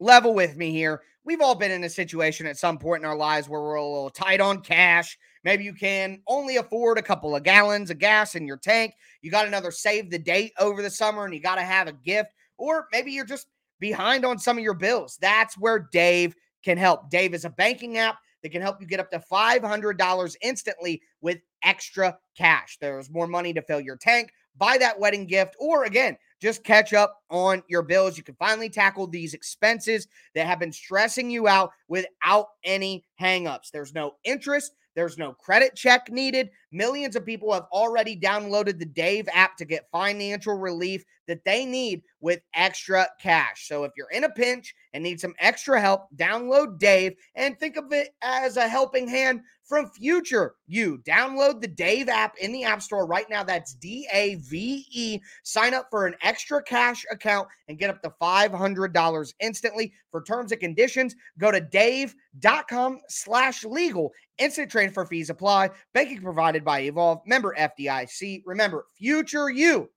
Level 0.00 0.34
with 0.34 0.56
me 0.56 0.70
here. 0.70 1.00
We've 1.24 1.40
all 1.40 1.54
been 1.54 1.70
in 1.70 1.84
a 1.84 1.90
situation 1.90 2.46
at 2.46 2.58
some 2.58 2.76
point 2.76 3.02
in 3.02 3.08
our 3.08 3.16
lives 3.16 3.48
where 3.48 3.62
we're 3.62 3.76
a 3.76 3.82
little 3.82 4.10
tight 4.10 4.42
on 4.42 4.60
cash. 4.60 5.16
Maybe 5.44 5.64
you 5.64 5.72
can 5.72 6.20
only 6.28 6.56
afford 6.56 6.98
a 6.98 7.02
couple 7.02 7.34
of 7.34 7.42
gallons 7.42 7.90
of 7.90 7.98
gas 7.98 8.34
in 8.34 8.46
your 8.46 8.58
tank. 8.58 8.92
You 9.22 9.30
got 9.30 9.46
another 9.46 9.70
save 9.70 10.10
the 10.10 10.18
date 10.18 10.52
over 10.58 10.82
the 10.82 10.90
summer 10.90 11.24
and 11.24 11.32
you 11.32 11.40
got 11.40 11.54
to 11.54 11.62
have 11.62 11.88
a 11.88 11.92
gift. 11.92 12.30
Or 12.58 12.86
maybe 12.92 13.12
you're 13.12 13.24
just 13.24 13.46
behind 13.80 14.26
on 14.26 14.38
some 14.38 14.58
of 14.58 14.64
your 14.64 14.74
bills. 14.74 15.16
That's 15.22 15.56
where 15.56 15.88
Dave 15.90 16.34
can 16.62 16.76
help. 16.76 17.08
Dave 17.08 17.32
is 17.32 17.46
a 17.46 17.50
banking 17.50 17.96
app 17.96 18.18
that 18.44 18.50
can 18.50 18.62
help 18.62 18.80
you 18.80 18.86
get 18.86 19.00
up 19.00 19.10
to 19.10 19.18
$500 19.18 20.36
instantly 20.42 21.02
with 21.22 21.38
extra 21.64 22.16
cash. 22.36 22.76
There's 22.80 23.10
more 23.10 23.26
money 23.26 23.54
to 23.54 23.62
fill 23.62 23.80
your 23.80 23.96
tank, 23.96 24.30
buy 24.56 24.76
that 24.78 25.00
wedding 25.00 25.26
gift, 25.26 25.56
or 25.58 25.84
again, 25.84 26.16
just 26.42 26.62
catch 26.62 26.92
up 26.92 27.22
on 27.30 27.62
your 27.68 27.82
bills. 27.82 28.18
You 28.18 28.22
can 28.22 28.34
finally 28.34 28.68
tackle 28.68 29.06
these 29.06 29.32
expenses 29.32 30.06
that 30.34 30.46
have 30.46 30.58
been 30.58 30.72
stressing 30.72 31.30
you 31.30 31.48
out 31.48 31.70
without 31.88 32.48
any 32.64 33.04
hangups. 33.18 33.70
There's 33.72 33.94
no 33.94 34.12
interest, 34.24 34.72
there's 34.94 35.18
no 35.18 35.32
credit 35.32 35.74
check 35.74 36.10
needed. 36.10 36.50
Millions 36.72 37.16
of 37.16 37.26
people 37.26 37.52
have 37.52 37.66
already 37.72 38.16
downloaded 38.18 38.78
the 38.78 38.84
Dave 38.84 39.28
app 39.32 39.56
to 39.56 39.64
get 39.64 39.88
financial 39.90 40.54
relief 40.54 41.04
that 41.26 41.44
they 41.44 41.64
need 41.64 42.02
with 42.20 42.40
extra 42.54 43.08
cash. 43.20 43.66
So 43.68 43.84
if 43.84 43.92
you're 43.96 44.10
in 44.10 44.24
a 44.24 44.30
pinch 44.30 44.74
and 44.92 45.02
need 45.02 45.20
some 45.20 45.34
extra 45.38 45.80
help, 45.80 46.06
download 46.16 46.78
Dave 46.78 47.14
and 47.34 47.58
think 47.58 47.76
of 47.76 47.92
it 47.92 48.14
as 48.22 48.56
a 48.56 48.68
helping 48.68 49.08
hand 49.08 49.40
from 49.64 49.90
future 49.90 50.54
you. 50.66 50.98
Download 51.06 51.60
the 51.60 51.68
Dave 51.68 52.08
app 52.08 52.34
in 52.38 52.52
the 52.52 52.64
App 52.64 52.82
Store 52.82 53.06
right 53.06 53.28
now. 53.28 53.42
That's 53.42 53.74
D 53.74 54.06
A 54.12 54.36
V 54.36 54.86
E. 54.90 55.20
Sign 55.42 55.74
up 55.74 55.88
for 55.90 56.06
an 56.06 56.14
extra 56.22 56.62
cash 56.62 57.04
account 57.10 57.48
and 57.68 57.78
get 57.78 57.90
up 57.90 58.02
to 58.02 58.12
$500 58.20 59.34
instantly. 59.40 59.92
For 60.10 60.22
terms 60.22 60.52
and 60.52 60.60
conditions, 60.60 61.14
go 61.38 61.50
to 61.50 61.60
dave.com 61.60 63.00
slash 63.08 63.64
legal. 63.64 64.12
Instant 64.38 64.70
transfer 64.70 65.04
fees 65.04 65.30
apply. 65.30 65.70
Banking 65.92 66.20
provided 66.20 66.64
by 66.64 66.80
Evolve. 66.80 67.20
Member 67.26 67.54
FDIC. 67.58 68.42
Remember, 68.46 68.86
future 68.94 69.50
you 69.50 69.90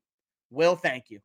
will 0.49 0.75
thank 0.75 1.10
you. 1.10 1.19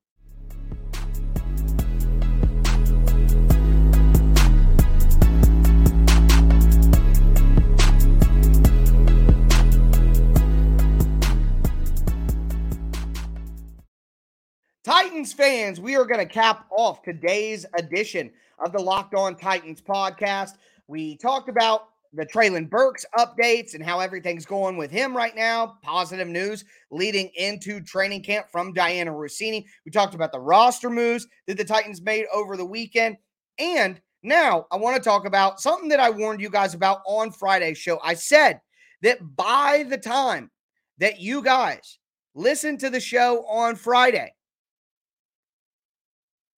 Titans 15.02 15.32
fans, 15.32 15.80
we 15.80 15.96
are 15.96 16.04
going 16.04 16.20
to 16.20 16.32
cap 16.32 16.64
off 16.70 17.02
today's 17.02 17.66
edition 17.74 18.30
of 18.64 18.70
the 18.70 18.78
Locked 18.78 19.16
On 19.16 19.34
Titans 19.34 19.82
podcast. 19.82 20.58
We 20.86 21.16
talked 21.16 21.48
about 21.48 21.88
the 22.12 22.24
Treylon 22.24 22.70
Burks 22.70 23.04
updates 23.18 23.74
and 23.74 23.84
how 23.84 23.98
everything's 23.98 24.46
going 24.46 24.76
with 24.76 24.92
him 24.92 25.16
right 25.16 25.34
now. 25.34 25.78
Positive 25.82 26.28
news 26.28 26.64
leading 26.92 27.32
into 27.34 27.80
training 27.80 28.22
camp 28.22 28.46
from 28.52 28.72
Dianna 28.72 29.08
Russini. 29.08 29.64
We 29.84 29.90
talked 29.90 30.14
about 30.14 30.30
the 30.30 30.38
roster 30.38 30.88
moves 30.88 31.26
that 31.48 31.56
the 31.56 31.64
Titans 31.64 32.00
made 32.00 32.26
over 32.32 32.56
the 32.56 32.64
weekend. 32.64 33.16
And 33.58 34.00
now 34.22 34.66
I 34.70 34.76
want 34.76 34.96
to 34.96 35.02
talk 35.02 35.26
about 35.26 35.60
something 35.60 35.88
that 35.88 35.98
I 35.98 36.10
warned 36.10 36.40
you 36.40 36.48
guys 36.48 36.74
about 36.74 37.00
on 37.08 37.32
Friday's 37.32 37.76
show. 37.76 37.98
I 38.04 38.14
said 38.14 38.60
that 39.00 39.18
by 39.34 39.84
the 39.88 39.98
time 39.98 40.52
that 40.98 41.18
you 41.18 41.42
guys 41.42 41.98
listen 42.36 42.78
to 42.78 42.88
the 42.88 43.00
show 43.00 43.44
on 43.46 43.74
Friday, 43.74 44.32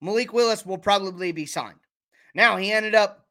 Malik 0.05 0.35
Willis 0.35 0.67
will 0.67 0.77
probably 0.77 1.33
be 1.33 1.47
signed. 1.47 1.79
Now, 2.35 2.59
he 2.59 2.71
ended 2.71 2.95
up 2.95 3.27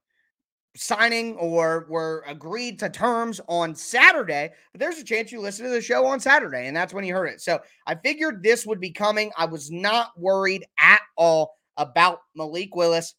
signing 0.76 1.36
or 1.36 1.86
were 1.88 2.24
agreed 2.26 2.80
to 2.80 2.90
terms 2.90 3.40
on 3.48 3.76
Saturday, 3.76 4.52
but 4.72 4.80
there's 4.80 4.98
a 4.98 5.04
chance 5.04 5.32
you 5.32 5.40
listen 5.40 5.66
to 5.66 5.72
the 5.72 5.82
show 5.82 6.04
on 6.08 6.20
Saturday, 6.20 6.66
and 6.66 6.76
that's 6.76 6.92
when 6.92 7.06
you 7.06 7.14
heard 7.14 7.28
it. 7.28 7.42
So 7.42 7.60
I 7.86 7.94
figured 7.94 8.42
this 8.42 8.66
would 8.66 8.80
be 8.80 8.90
coming. 8.90 9.32
I 9.38 9.46
was 9.46 9.70
not 9.70 10.20
worried 10.20 10.66
at 10.80 11.02
all 11.16 11.54
about 11.78 12.22
Malik 12.36 12.76
Willis 12.76 13.14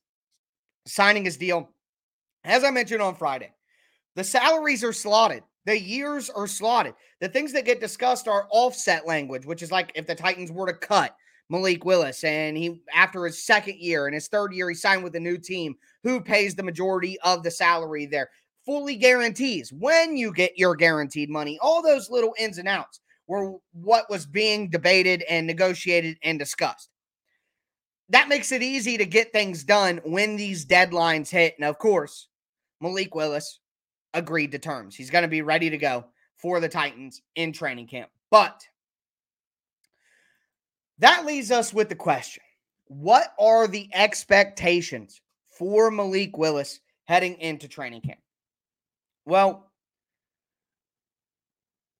signing 0.85 1.25
his 1.25 1.37
deal. 1.37 1.71
As 2.43 2.65
I 2.65 2.73
mentioned 2.73 3.03
on 3.03 3.15
Friday, 3.15 3.53
the 4.17 4.25
salaries 4.25 4.83
are 4.83 4.93
slotted. 4.93 5.45
The 5.65 5.79
years 5.79 6.29
are 6.29 6.49
slotted. 6.49 6.95
The 7.21 7.29
things 7.29 7.53
that 7.53 7.65
get 7.65 7.81
discussed 7.81 8.27
are 8.27 8.49
offset 8.51 9.07
language, 9.07 9.47
which 9.47 9.63
is 9.63 9.71
like 9.71 9.93
if 9.95 10.09
the 10.09 10.15
Titans 10.17 10.51
were 10.51 10.67
to 10.67 10.75
cut 10.75 11.15
Malik 11.51 11.85
Willis. 11.85 12.25
And 12.25 12.57
he, 12.57 12.81
after 12.93 13.25
his 13.25 13.45
second 13.45 13.79
year 13.79 14.07
and 14.07 14.15
his 14.15 14.29
third 14.29 14.53
year, 14.53 14.69
he 14.69 14.75
signed 14.75 15.05
with 15.05 15.17
a 15.17 15.21
new 15.21 15.39
team 15.39 15.75
who 16.03 16.21
pays 16.21 16.55
the 16.55 16.63
majority 16.63 17.19
of 17.21 17.43
the 17.43 17.51
salary 17.51 18.07
there. 18.07 18.31
Fully 18.65 18.97
guarantees 18.97 19.73
when 19.73 20.17
you 20.17 20.33
get 20.33 20.57
your 20.57 20.75
guaranteed 20.75 21.29
money. 21.29 21.59
All 21.61 21.83
those 21.83 22.09
little 22.09 22.35
ins 22.39 22.59
and 22.59 22.69
outs 22.69 23.01
were 23.27 23.57
what 23.73 24.09
was 24.09 24.27
being 24.27 24.71
debated 24.71 25.23
and 25.29 25.47
negotiated 25.47 26.17
and 26.23 26.39
discussed. 26.39 26.89
That 28.09 28.29
makes 28.29 28.53
it 28.53 28.63
easy 28.63 28.99
to 28.99 29.07
get 29.07 29.33
things 29.33 29.65
done 29.65 30.01
when 30.05 30.37
these 30.37 30.67
deadlines 30.67 31.31
hit. 31.31 31.55
And 31.59 31.67
of 31.67 31.79
course, 31.79 32.29
Malik 32.81 33.15
Willis 33.15 33.61
agreed 34.13 34.53
to 34.53 34.59
terms. 34.59 34.95
He's 34.95 35.11
going 35.11 35.23
to 35.23 35.29
be 35.29 35.43
ready 35.43 35.71
to 35.71 35.79
go 35.79 36.07
for 36.37 36.61
the 36.61 36.69
Titans 36.69 37.23
in 37.35 37.53
training 37.53 37.87
camp. 37.87 38.11
But 38.31 38.63
that 40.99 41.25
leaves 41.27 41.51
us 41.51 41.73
with 41.73 41.89
the 41.89 41.95
question 41.95 42.43
What 42.87 43.35
are 43.39 43.67
the 43.67 43.89
expectations 43.93 45.21
for 45.49 45.91
Malik 45.91 46.37
Willis 46.37 46.81
heading 47.05 47.35
into 47.41 47.69
training 47.69 48.03
camp? 48.03 48.21
Well, 49.25 49.71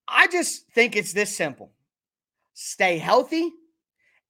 I 0.07 0.27
just 0.27 0.69
think 0.73 0.97
it's 0.97 1.13
this 1.13 1.35
simple 1.35 1.73
stay 2.53 2.99
healthy 2.99 3.53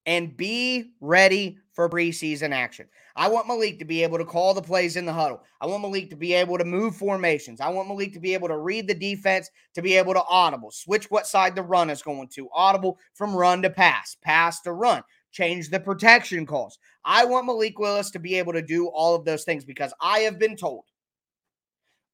and 0.06 0.36
be 0.36 0.92
ready 1.00 1.58
for 1.72 1.88
preseason 1.88 2.52
action. 2.52 2.86
I 3.16 3.28
want 3.28 3.48
Malik 3.48 3.78
to 3.78 3.84
be 3.84 4.02
able 4.02 4.18
to 4.18 4.24
call 4.24 4.54
the 4.54 4.62
plays 4.62 4.96
in 4.96 5.06
the 5.06 5.12
huddle. 5.12 5.42
I 5.60 5.66
want 5.66 5.82
Malik 5.82 6.10
to 6.10 6.16
be 6.16 6.32
able 6.34 6.58
to 6.58 6.64
move 6.64 6.96
formations. 6.96 7.60
I 7.60 7.68
want 7.68 7.88
Malik 7.88 8.12
to 8.12 8.20
be 8.20 8.34
able 8.34 8.48
to 8.48 8.58
read 8.58 8.86
the 8.86 8.94
defense, 8.94 9.50
to 9.74 9.82
be 9.82 9.96
able 9.96 10.14
to 10.14 10.22
audible, 10.24 10.70
switch 10.70 11.10
what 11.10 11.26
side 11.26 11.54
the 11.54 11.62
run 11.62 11.90
is 11.90 12.02
going 12.02 12.28
to, 12.34 12.48
audible 12.52 12.98
from 13.14 13.34
run 13.34 13.62
to 13.62 13.70
pass, 13.70 14.16
pass 14.22 14.60
to 14.62 14.72
run, 14.72 15.02
change 15.32 15.70
the 15.70 15.80
protection 15.80 16.46
calls. 16.46 16.78
I 17.04 17.24
want 17.24 17.46
Malik 17.46 17.78
Willis 17.78 18.10
to 18.12 18.18
be 18.18 18.36
able 18.36 18.52
to 18.52 18.62
do 18.62 18.88
all 18.88 19.14
of 19.14 19.24
those 19.24 19.44
things 19.44 19.64
because 19.64 19.92
I 20.00 20.20
have 20.20 20.38
been 20.38 20.56
told 20.56 20.84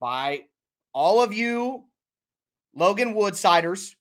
by 0.00 0.40
all 0.92 1.22
of 1.22 1.33
you 1.33 1.85
Logan 2.74 3.14
Woodsiders, 3.14 3.94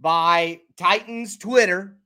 by 0.00 0.60
Titans 0.76 1.38
Twitter, 1.38 1.96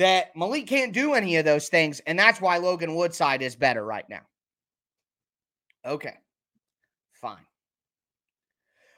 that 0.00 0.34
Malik 0.34 0.66
can't 0.66 0.94
do 0.94 1.12
any 1.12 1.36
of 1.36 1.44
those 1.44 1.68
things, 1.68 2.00
and 2.06 2.18
that's 2.18 2.40
why 2.40 2.56
Logan 2.56 2.94
Woodside 2.94 3.42
is 3.42 3.54
better 3.54 3.84
right 3.84 4.08
now. 4.08 4.22
Okay, 5.84 6.14
fine. 7.12 7.44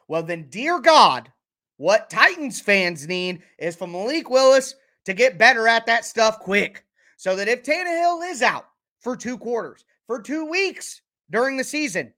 Well, 0.06 0.22
then, 0.22 0.46
dear 0.48 0.78
God, 0.78 1.32
what 1.76 2.08
Titans 2.08 2.60
fans 2.60 3.08
need 3.08 3.42
is 3.58 3.74
for 3.74 3.88
Malik 3.88 4.30
Willis 4.30 4.76
to 5.04 5.12
get 5.12 5.38
better 5.38 5.66
at 5.66 5.86
that 5.86 6.04
stuff 6.04 6.38
quick. 6.38 6.84
So 7.16 7.34
that 7.34 7.48
if 7.48 7.64
Tannehill 7.64 8.30
is 8.30 8.40
out 8.40 8.66
for 9.00 9.16
two 9.16 9.38
quarters, 9.38 9.84
for 10.06 10.22
two 10.22 10.44
weeks 10.44 11.02
during 11.30 11.56
the 11.56 11.64
season, 11.64 12.12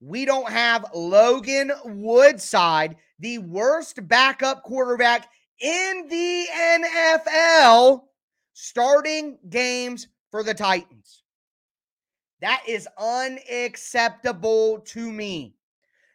we 0.00 0.24
don't 0.24 0.48
have 0.48 0.86
Logan 0.94 1.70
Woodside, 1.84 2.96
the 3.18 3.38
worst 3.38 4.08
backup 4.08 4.62
quarterback 4.62 5.28
in 5.60 6.06
the 6.08 6.46
NFL, 6.54 8.04
starting 8.52 9.38
games 9.48 10.08
for 10.30 10.42
the 10.42 10.54
Titans. 10.54 11.22
That 12.40 12.62
is 12.66 12.88
unacceptable 12.98 14.80
to 14.86 15.12
me. 15.12 15.54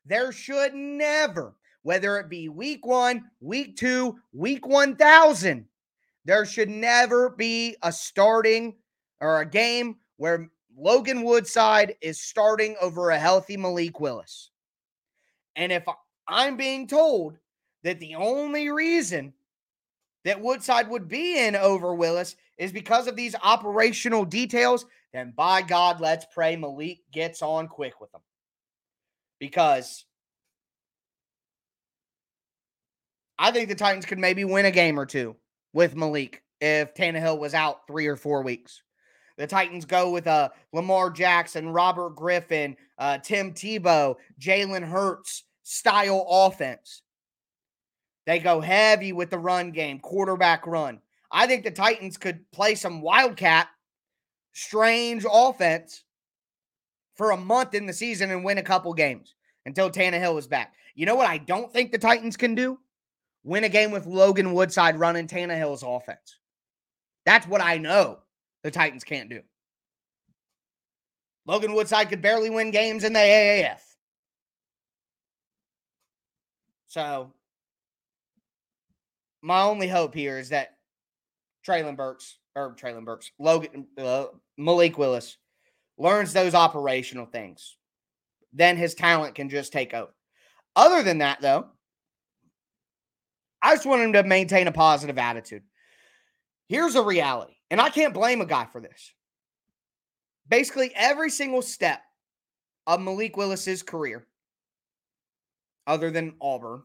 There 0.05 0.31
should 0.31 0.73
never, 0.73 1.55
whether 1.83 2.17
it 2.17 2.29
be 2.29 2.49
week 2.49 2.85
one, 2.85 3.29
week 3.39 3.77
two, 3.77 4.19
week 4.33 4.67
1000, 4.67 5.65
there 6.25 6.45
should 6.45 6.69
never 6.69 7.29
be 7.29 7.77
a 7.83 7.91
starting 7.91 8.75
or 9.21 9.39
a 9.39 9.45
game 9.45 9.95
where 10.17 10.49
Logan 10.77 11.23
Woodside 11.23 11.95
is 12.01 12.21
starting 12.21 12.75
over 12.81 13.09
a 13.09 13.19
healthy 13.19 13.55
Malik 13.55 13.99
Willis. 13.99 14.51
And 15.55 15.71
if 15.71 15.83
I'm 16.27 16.57
being 16.57 16.87
told 16.87 17.37
that 17.83 17.99
the 17.99 18.15
only 18.15 18.69
reason 18.69 19.33
that 20.27 20.41
Woodside 20.41 20.89
would 20.89 21.07
be 21.07 21.39
in 21.39 21.55
over 21.55 21.95
Willis 21.95 22.35
is 22.57 22.73
because 22.73 23.07
of 23.07 23.15
these 23.15 23.33
operational 23.41 24.25
details, 24.25 24.85
then 25.13 25.31
by 25.37 25.61
God, 25.61 26.01
let's 26.01 26.25
pray 26.33 26.57
Malik 26.57 26.99
gets 27.13 27.41
on 27.41 27.69
quick 27.69 28.01
with 28.01 28.11
them. 28.11 28.19
Because 29.39 30.03
I 33.39 33.51
think 33.51 33.69
the 33.69 33.75
Titans 33.75 34.05
could 34.05 34.19
maybe 34.19 34.43
win 34.43 34.65
a 34.65 34.71
game 34.71 34.99
or 34.99 35.05
two 35.05 35.37
with 35.71 35.95
Malik 35.95 36.43
if 36.59 36.93
Tannehill 36.93 37.39
was 37.39 37.53
out 37.53 37.87
three 37.87 38.07
or 38.07 38.17
four 38.17 38.41
weeks. 38.41 38.81
The 39.37 39.47
Titans 39.47 39.85
go 39.85 40.09
with 40.09 40.27
uh, 40.27 40.49
Lamar 40.73 41.09
Jackson, 41.09 41.69
Robert 41.69 42.17
Griffin, 42.17 42.75
uh, 42.97 43.19
Tim 43.19 43.53
Tebow, 43.53 44.15
Jalen 44.41 44.83
Hurts 44.85 45.45
style 45.63 46.25
offense. 46.29 47.01
They 48.27 48.39
go 48.39 48.59
heavy 48.59 49.13
with 49.13 49.29
the 49.29 49.39
run 49.39 49.71
game, 49.71 49.99
quarterback 49.99 50.67
run. 50.67 50.99
I 51.31 51.47
think 51.47 51.63
the 51.63 51.71
Titans 51.71 52.17
could 52.17 52.51
play 52.51 52.75
some 52.75 53.01
wildcat, 53.01 53.69
strange 54.51 55.25
offense 55.31 56.03
for 57.15 57.31
a 57.31 57.37
month 57.37 57.73
in 57.73 57.85
the 57.85 57.93
season 57.93 58.29
and 58.29 58.43
win 58.43 58.57
a 58.57 58.63
couple 58.63 58.93
games 58.93 59.33
until 59.65 59.89
Tannehill 59.89 60.37
is 60.37 60.45
back. 60.45 60.73
You 60.93 61.05
know 61.05 61.15
what 61.15 61.29
I 61.29 61.37
don't 61.37 61.71
think 61.71 61.93
the 61.93 61.97
Titans 61.97 62.35
can 62.35 62.53
do? 62.53 62.77
Win 63.45 63.63
a 63.63 63.69
game 63.69 63.91
with 63.91 64.05
Logan 64.05 64.53
Woodside 64.53 64.99
running 64.99 65.27
Tannehill's 65.27 65.83
offense. 65.87 66.39
That's 67.25 67.47
what 67.47 67.61
I 67.61 67.77
know 67.77 68.19
the 68.61 68.71
Titans 68.71 69.05
can't 69.05 69.29
do. 69.29 69.41
Logan 71.45 71.73
Woodside 71.73 72.09
could 72.09 72.21
barely 72.21 72.49
win 72.49 72.71
games 72.71 73.05
in 73.05 73.13
the 73.13 73.19
AAF. 73.19 73.79
So 76.87 77.31
my 79.47 79.61
only 79.61 79.87
hope 79.87 80.13
here 80.13 80.37
is 80.37 80.49
that 80.49 80.75
Treylon 81.65 81.95
Burks 81.95 82.37
or 82.53 82.75
Treylon 82.75 83.05
Burks, 83.05 83.31
Logan 83.39 83.87
uh, 83.97 84.25
Malik 84.57 84.97
Willis 84.97 85.37
learns 85.97 86.33
those 86.33 86.53
operational 86.53 87.25
things. 87.25 87.77
Then 88.51 88.75
his 88.75 88.93
talent 88.93 89.35
can 89.35 89.49
just 89.49 89.71
take 89.71 89.93
over. 89.93 90.13
Other 90.75 91.01
than 91.01 91.19
that, 91.19 91.39
though, 91.41 91.67
I 93.61 93.75
just 93.75 93.85
want 93.85 94.01
him 94.01 94.13
to 94.13 94.23
maintain 94.23 94.67
a 94.67 94.71
positive 94.71 95.17
attitude. 95.17 95.63
Here's 96.67 96.95
a 96.95 97.01
reality, 97.01 97.55
and 97.71 97.79
I 97.79 97.89
can't 97.89 98.13
blame 98.13 98.41
a 98.41 98.45
guy 98.45 98.65
for 98.65 98.81
this. 98.81 99.13
Basically, 100.49 100.91
every 100.93 101.29
single 101.29 101.61
step 101.61 102.01
of 102.85 103.01
Malik 103.01 103.37
Willis's 103.37 103.81
career, 103.81 104.27
other 105.87 106.11
than 106.11 106.35
Auburn, 106.41 106.83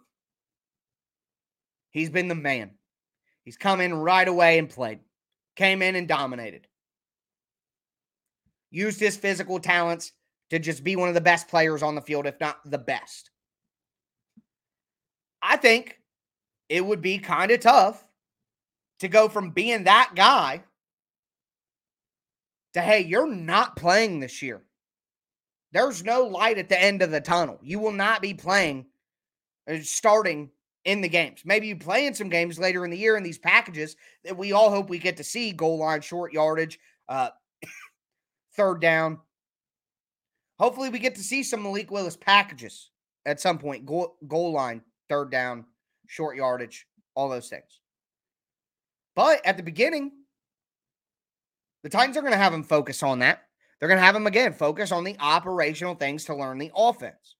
He's 1.92 2.10
been 2.10 2.28
the 2.28 2.34
man. 2.34 2.72
He's 3.44 3.56
come 3.56 3.80
in 3.80 3.94
right 3.94 4.26
away 4.26 4.58
and 4.58 4.68
played, 4.68 5.00
came 5.56 5.82
in 5.82 5.94
and 5.94 6.08
dominated. 6.08 6.66
Used 8.70 8.98
his 8.98 9.16
physical 9.16 9.60
talents 9.60 10.12
to 10.50 10.58
just 10.58 10.82
be 10.82 10.96
one 10.96 11.08
of 11.08 11.14
the 11.14 11.20
best 11.20 11.48
players 11.48 11.82
on 11.82 11.94
the 11.94 12.00
field, 12.00 12.26
if 12.26 12.40
not 12.40 12.58
the 12.64 12.78
best. 12.78 13.30
I 15.42 15.56
think 15.56 15.98
it 16.68 16.84
would 16.84 17.02
be 17.02 17.18
kind 17.18 17.50
of 17.50 17.60
tough 17.60 18.04
to 19.00 19.08
go 19.08 19.28
from 19.28 19.50
being 19.50 19.84
that 19.84 20.12
guy 20.14 20.62
to, 22.74 22.80
hey, 22.80 23.00
you're 23.00 23.26
not 23.30 23.76
playing 23.76 24.20
this 24.20 24.40
year. 24.40 24.62
There's 25.72 26.04
no 26.04 26.22
light 26.24 26.58
at 26.58 26.68
the 26.68 26.80
end 26.80 27.02
of 27.02 27.10
the 27.10 27.20
tunnel. 27.20 27.58
You 27.62 27.78
will 27.78 27.92
not 27.92 28.22
be 28.22 28.34
playing, 28.34 28.86
uh, 29.68 29.78
starting 29.82 30.50
in 30.84 31.00
the 31.00 31.08
games. 31.08 31.42
Maybe 31.44 31.68
you 31.68 31.76
play 31.76 32.06
in 32.06 32.14
some 32.14 32.28
games 32.28 32.58
later 32.58 32.84
in 32.84 32.90
the 32.90 32.98
year 32.98 33.16
in 33.16 33.22
these 33.22 33.38
packages 33.38 33.96
that 34.24 34.36
we 34.36 34.52
all 34.52 34.70
hope 34.70 34.88
we 34.88 34.98
get 34.98 35.16
to 35.18 35.24
see 35.24 35.52
goal 35.52 35.78
line, 35.78 36.00
short 36.00 36.32
yardage, 36.32 36.78
uh, 37.08 37.30
third 38.56 38.80
down. 38.80 39.18
Hopefully, 40.58 40.88
we 40.88 40.98
get 40.98 41.16
to 41.16 41.22
see 41.22 41.42
some 41.42 41.62
Malik 41.62 41.90
Willis 41.90 42.16
packages 42.16 42.90
at 43.26 43.40
some 43.40 43.58
point 43.58 43.86
goal, 43.86 44.16
goal 44.26 44.52
line, 44.52 44.82
third 45.08 45.30
down, 45.30 45.64
short 46.06 46.36
yardage, 46.36 46.86
all 47.14 47.28
those 47.28 47.48
things. 47.48 47.80
But 49.14 49.44
at 49.44 49.56
the 49.56 49.62
beginning, 49.62 50.12
the 51.82 51.88
Titans 51.88 52.16
are 52.16 52.22
going 52.22 52.32
to 52.32 52.38
have 52.38 52.54
him 52.54 52.62
focus 52.62 53.02
on 53.02 53.20
that. 53.20 53.42
They're 53.78 53.88
going 53.88 53.98
to 53.98 54.04
have 54.04 54.14
him 54.14 54.26
again 54.26 54.52
focus 54.52 54.92
on 54.92 55.04
the 55.04 55.16
operational 55.18 55.96
things 55.96 56.24
to 56.26 56.36
learn 56.36 56.58
the 56.58 56.70
offense. 56.76 57.36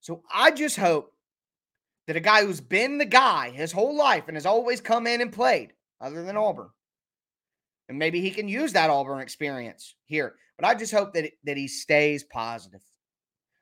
So 0.00 0.22
I 0.32 0.50
just 0.50 0.76
hope 0.76 1.13
that 2.06 2.16
a 2.16 2.20
guy 2.20 2.44
who's 2.44 2.60
been 2.60 2.98
the 2.98 3.04
guy 3.04 3.50
his 3.50 3.72
whole 3.72 3.96
life 3.96 4.24
and 4.28 4.36
has 4.36 4.46
always 4.46 4.80
come 4.80 5.06
in 5.06 5.20
and 5.20 5.32
played, 5.32 5.72
other 6.00 6.22
than 6.22 6.36
Auburn, 6.36 6.70
and 7.88 7.98
maybe 7.98 8.20
he 8.20 8.30
can 8.30 8.48
use 8.48 8.72
that 8.72 8.90
Auburn 8.90 9.20
experience 9.20 9.94
here. 10.04 10.34
But 10.58 10.66
I 10.66 10.74
just 10.74 10.92
hope 10.92 11.14
that 11.14 11.30
that 11.44 11.56
he 11.56 11.68
stays 11.68 12.24
positive. 12.24 12.80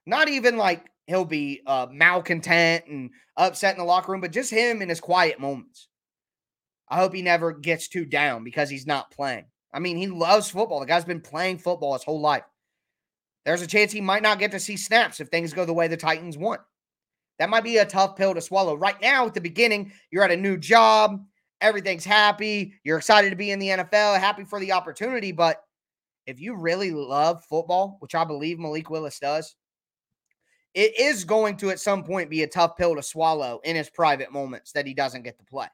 Not 0.06 0.28
even 0.28 0.56
like 0.56 0.86
he'll 1.06 1.24
be 1.24 1.62
uh, 1.66 1.86
malcontent 1.90 2.86
and 2.86 3.10
upset 3.36 3.74
in 3.74 3.78
the 3.78 3.84
locker 3.84 4.12
room, 4.12 4.20
but 4.20 4.32
just 4.32 4.50
him 4.50 4.82
in 4.82 4.88
his 4.88 5.00
quiet 5.00 5.40
moments. 5.40 5.88
I 6.88 6.96
hope 6.96 7.14
he 7.14 7.22
never 7.22 7.52
gets 7.52 7.88
too 7.88 8.04
down 8.04 8.44
because 8.44 8.68
he's 8.68 8.86
not 8.86 9.10
playing. 9.10 9.46
I 9.72 9.78
mean, 9.78 9.96
he 9.96 10.06
loves 10.06 10.50
football. 10.50 10.80
The 10.80 10.86
guy's 10.86 11.04
been 11.04 11.20
playing 11.22 11.58
football 11.58 11.94
his 11.94 12.04
whole 12.04 12.20
life. 12.20 12.44
There's 13.44 13.62
a 13.62 13.66
chance 13.66 13.90
he 13.90 14.00
might 14.00 14.22
not 14.22 14.38
get 14.38 14.50
to 14.52 14.60
see 14.60 14.76
snaps 14.76 15.18
if 15.18 15.28
things 15.28 15.52
go 15.52 15.64
the 15.64 15.72
way 15.72 15.88
the 15.88 15.96
Titans 15.96 16.36
want. 16.36 16.60
That 17.38 17.50
might 17.50 17.64
be 17.64 17.78
a 17.78 17.86
tough 17.86 18.16
pill 18.16 18.34
to 18.34 18.40
swallow. 18.40 18.74
Right 18.74 19.00
now, 19.00 19.26
at 19.26 19.34
the 19.34 19.40
beginning, 19.40 19.92
you're 20.10 20.24
at 20.24 20.30
a 20.30 20.36
new 20.36 20.56
job, 20.56 21.24
everything's 21.60 22.04
happy, 22.04 22.74
you're 22.84 22.98
excited 22.98 23.30
to 23.30 23.36
be 23.36 23.50
in 23.50 23.58
the 23.58 23.68
NFL, 23.68 24.18
happy 24.18 24.44
for 24.44 24.60
the 24.60 24.72
opportunity. 24.72 25.32
But 25.32 25.62
if 26.26 26.40
you 26.40 26.54
really 26.54 26.90
love 26.90 27.44
football, 27.44 27.96
which 28.00 28.14
I 28.14 28.24
believe 28.24 28.58
Malik 28.58 28.90
Willis 28.90 29.18
does, 29.18 29.54
it 30.74 30.98
is 30.98 31.24
going 31.24 31.56
to 31.58 31.70
at 31.70 31.80
some 31.80 32.02
point 32.02 32.30
be 32.30 32.42
a 32.42 32.46
tough 32.46 32.76
pill 32.76 32.94
to 32.96 33.02
swallow 33.02 33.60
in 33.64 33.76
his 33.76 33.90
private 33.90 34.32
moments 34.32 34.72
that 34.72 34.86
he 34.86 34.94
doesn't 34.94 35.22
get 35.22 35.38
to 35.38 35.44
play. 35.44 35.66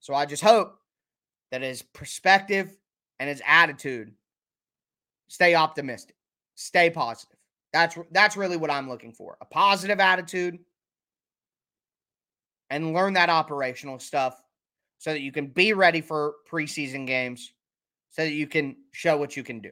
So 0.00 0.14
I 0.14 0.26
just 0.26 0.42
hope 0.42 0.78
that 1.50 1.62
his 1.62 1.82
perspective 1.82 2.76
and 3.18 3.28
his 3.28 3.42
attitude 3.46 4.12
stay 5.28 5.54
optimistic, 5.54 6.16
stay 6.54 6.90
positive. 6.90 7.36
That's 7.72 7.98
that's 8.12 8.36
really 8.36 8.56
what 8.56 8.70
I'm 8.70 8.88
looking 8.88 9.12
for. 9.12 9.36
A 9.40 9.44
positive 9.44 10.00
attitude 10.00 10.58
and 12.70 12.92
learn 12.92 13.14
that 13.14 13.30
operational 13.30 13.98
stuff 13.98 14.40
so 14.98 15.12
that 15.12 15.20
you 15.20 15.32
can 15.32 15.46
be 15.46 15.72
ready 15.72 16.00
for 16.00 16.34
preseason 16.50 17.06
games 17.06 17.52
so 18.10 18.22
that 18.22 18.32
you 18.32 18.46
can 18.46 18.76
show 18.92 19.16
what 19.16 19.36
you 19.36 19.42
can 19.42 19.60
do. 19.60 19.70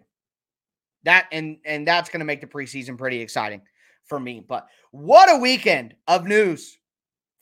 That 1.05 1.27
and 1.33 1.59
and 1.65 1.87
that's 1.87 2.11
going 2.11 2.21
to 2.21 2.27
make 2.27 2.41
the 2.41 2.47
preseason 2.47 2.99
pretty 2.99 3.21
exciting 3.21 3.63
for 4.05 4.19
me. 4.19 4.45
But 4.47 4.67
what 4.91 5.31
a 5.31 5.39
weekend 5.39 5.95
of 6.09 6.27
news 6.27 6.79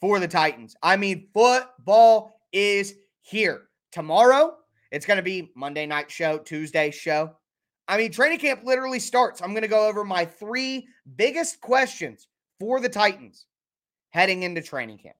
for 0.00 0.18
the 0.18 0.28
Titans. 0.28 0.76
I 0.82 0.96
mean, 0.96 1.28
football 1.32 2.40
is 2.52 2.94
here. 3.20 3.62
Tomorrow, 3.92 4.56
it's 4.90 5.06
going 5.06 5.16
to 5.16 5.22
be 5.22 5.50
Monday 5.54 5.86
night 5.86 6.10
show, 6.10 6.38
Tuesday 6.38 6.90
show. 6.90 7.34
I 7.86 7.96
mean, 7.96 8.12
training 8.12 8.38
camp 8.38 8.64
literally 8.64 8.98
starts. 8.98 9.42
I'm 9.42 9.50
going 9.50 9.62
to 9.62 9.68
go 9.68 9.86
over 9.86 10.04
my 10.04 10.24
three 10.24 10.88
biggest 11.16 11.60
questions 11.60 12.28
for 12.58 12.80
the 12.80 12.88
Titans 12.88 13.46
heading 14.10 14.42
into 14.42 14.62
training 14.62 14.98
camp. 14.98 15.16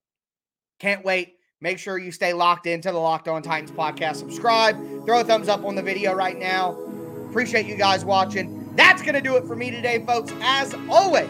Can't 0.85 1.03
wait. 1.03 1.37
Make 1.61 1.79
sure 1.79 1.97
you 1.97 2.11
stay 2.11 2.31
locked 2.33 2.67
into 2.67 2.91
the 2.91 2.99
Locked 2.99 3.27
On 3.27 3.41
Titans 3.41 3.71
podcast. 3.71 4.17
Subscribe, 4.17 4.75
throw 5.03 5.21
a 5.21 5.23
thumbs 5.23 5.49
up 5.49 5.65
on 5.65 5.73
the 5.73 5.81
video 5.81 6.13
right 6.13 6.37
now. 6.37 6.79
Appreciate 7.27 7.65
you 7.65 7.75
guys 7.75 8.05
watching. 8.05 8.69
That's 8.75 9.01
going 9.01 9.15
to 9.15 9.21
do 9.21 9.35
it 9.35 9.47
for 9.47 9.55
me 9.55 9.71
today, 9.71 10.05
folks. 10.05 10.31
As 10.41 10.75
always, 10.87 11.27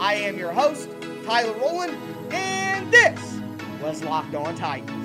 I 0.00 0.14
am 0.14 0.38
your 0.38 0.52
host, 0.52 0.88
Tyler 1.24 1.52
Rowland, 1.54 1.98
and 2.32 2.92
this 2.92 3.40
was 3.82 4.04
Locked 4.04 4.36
On 4.36 4.54
Titans. 4.54 5.01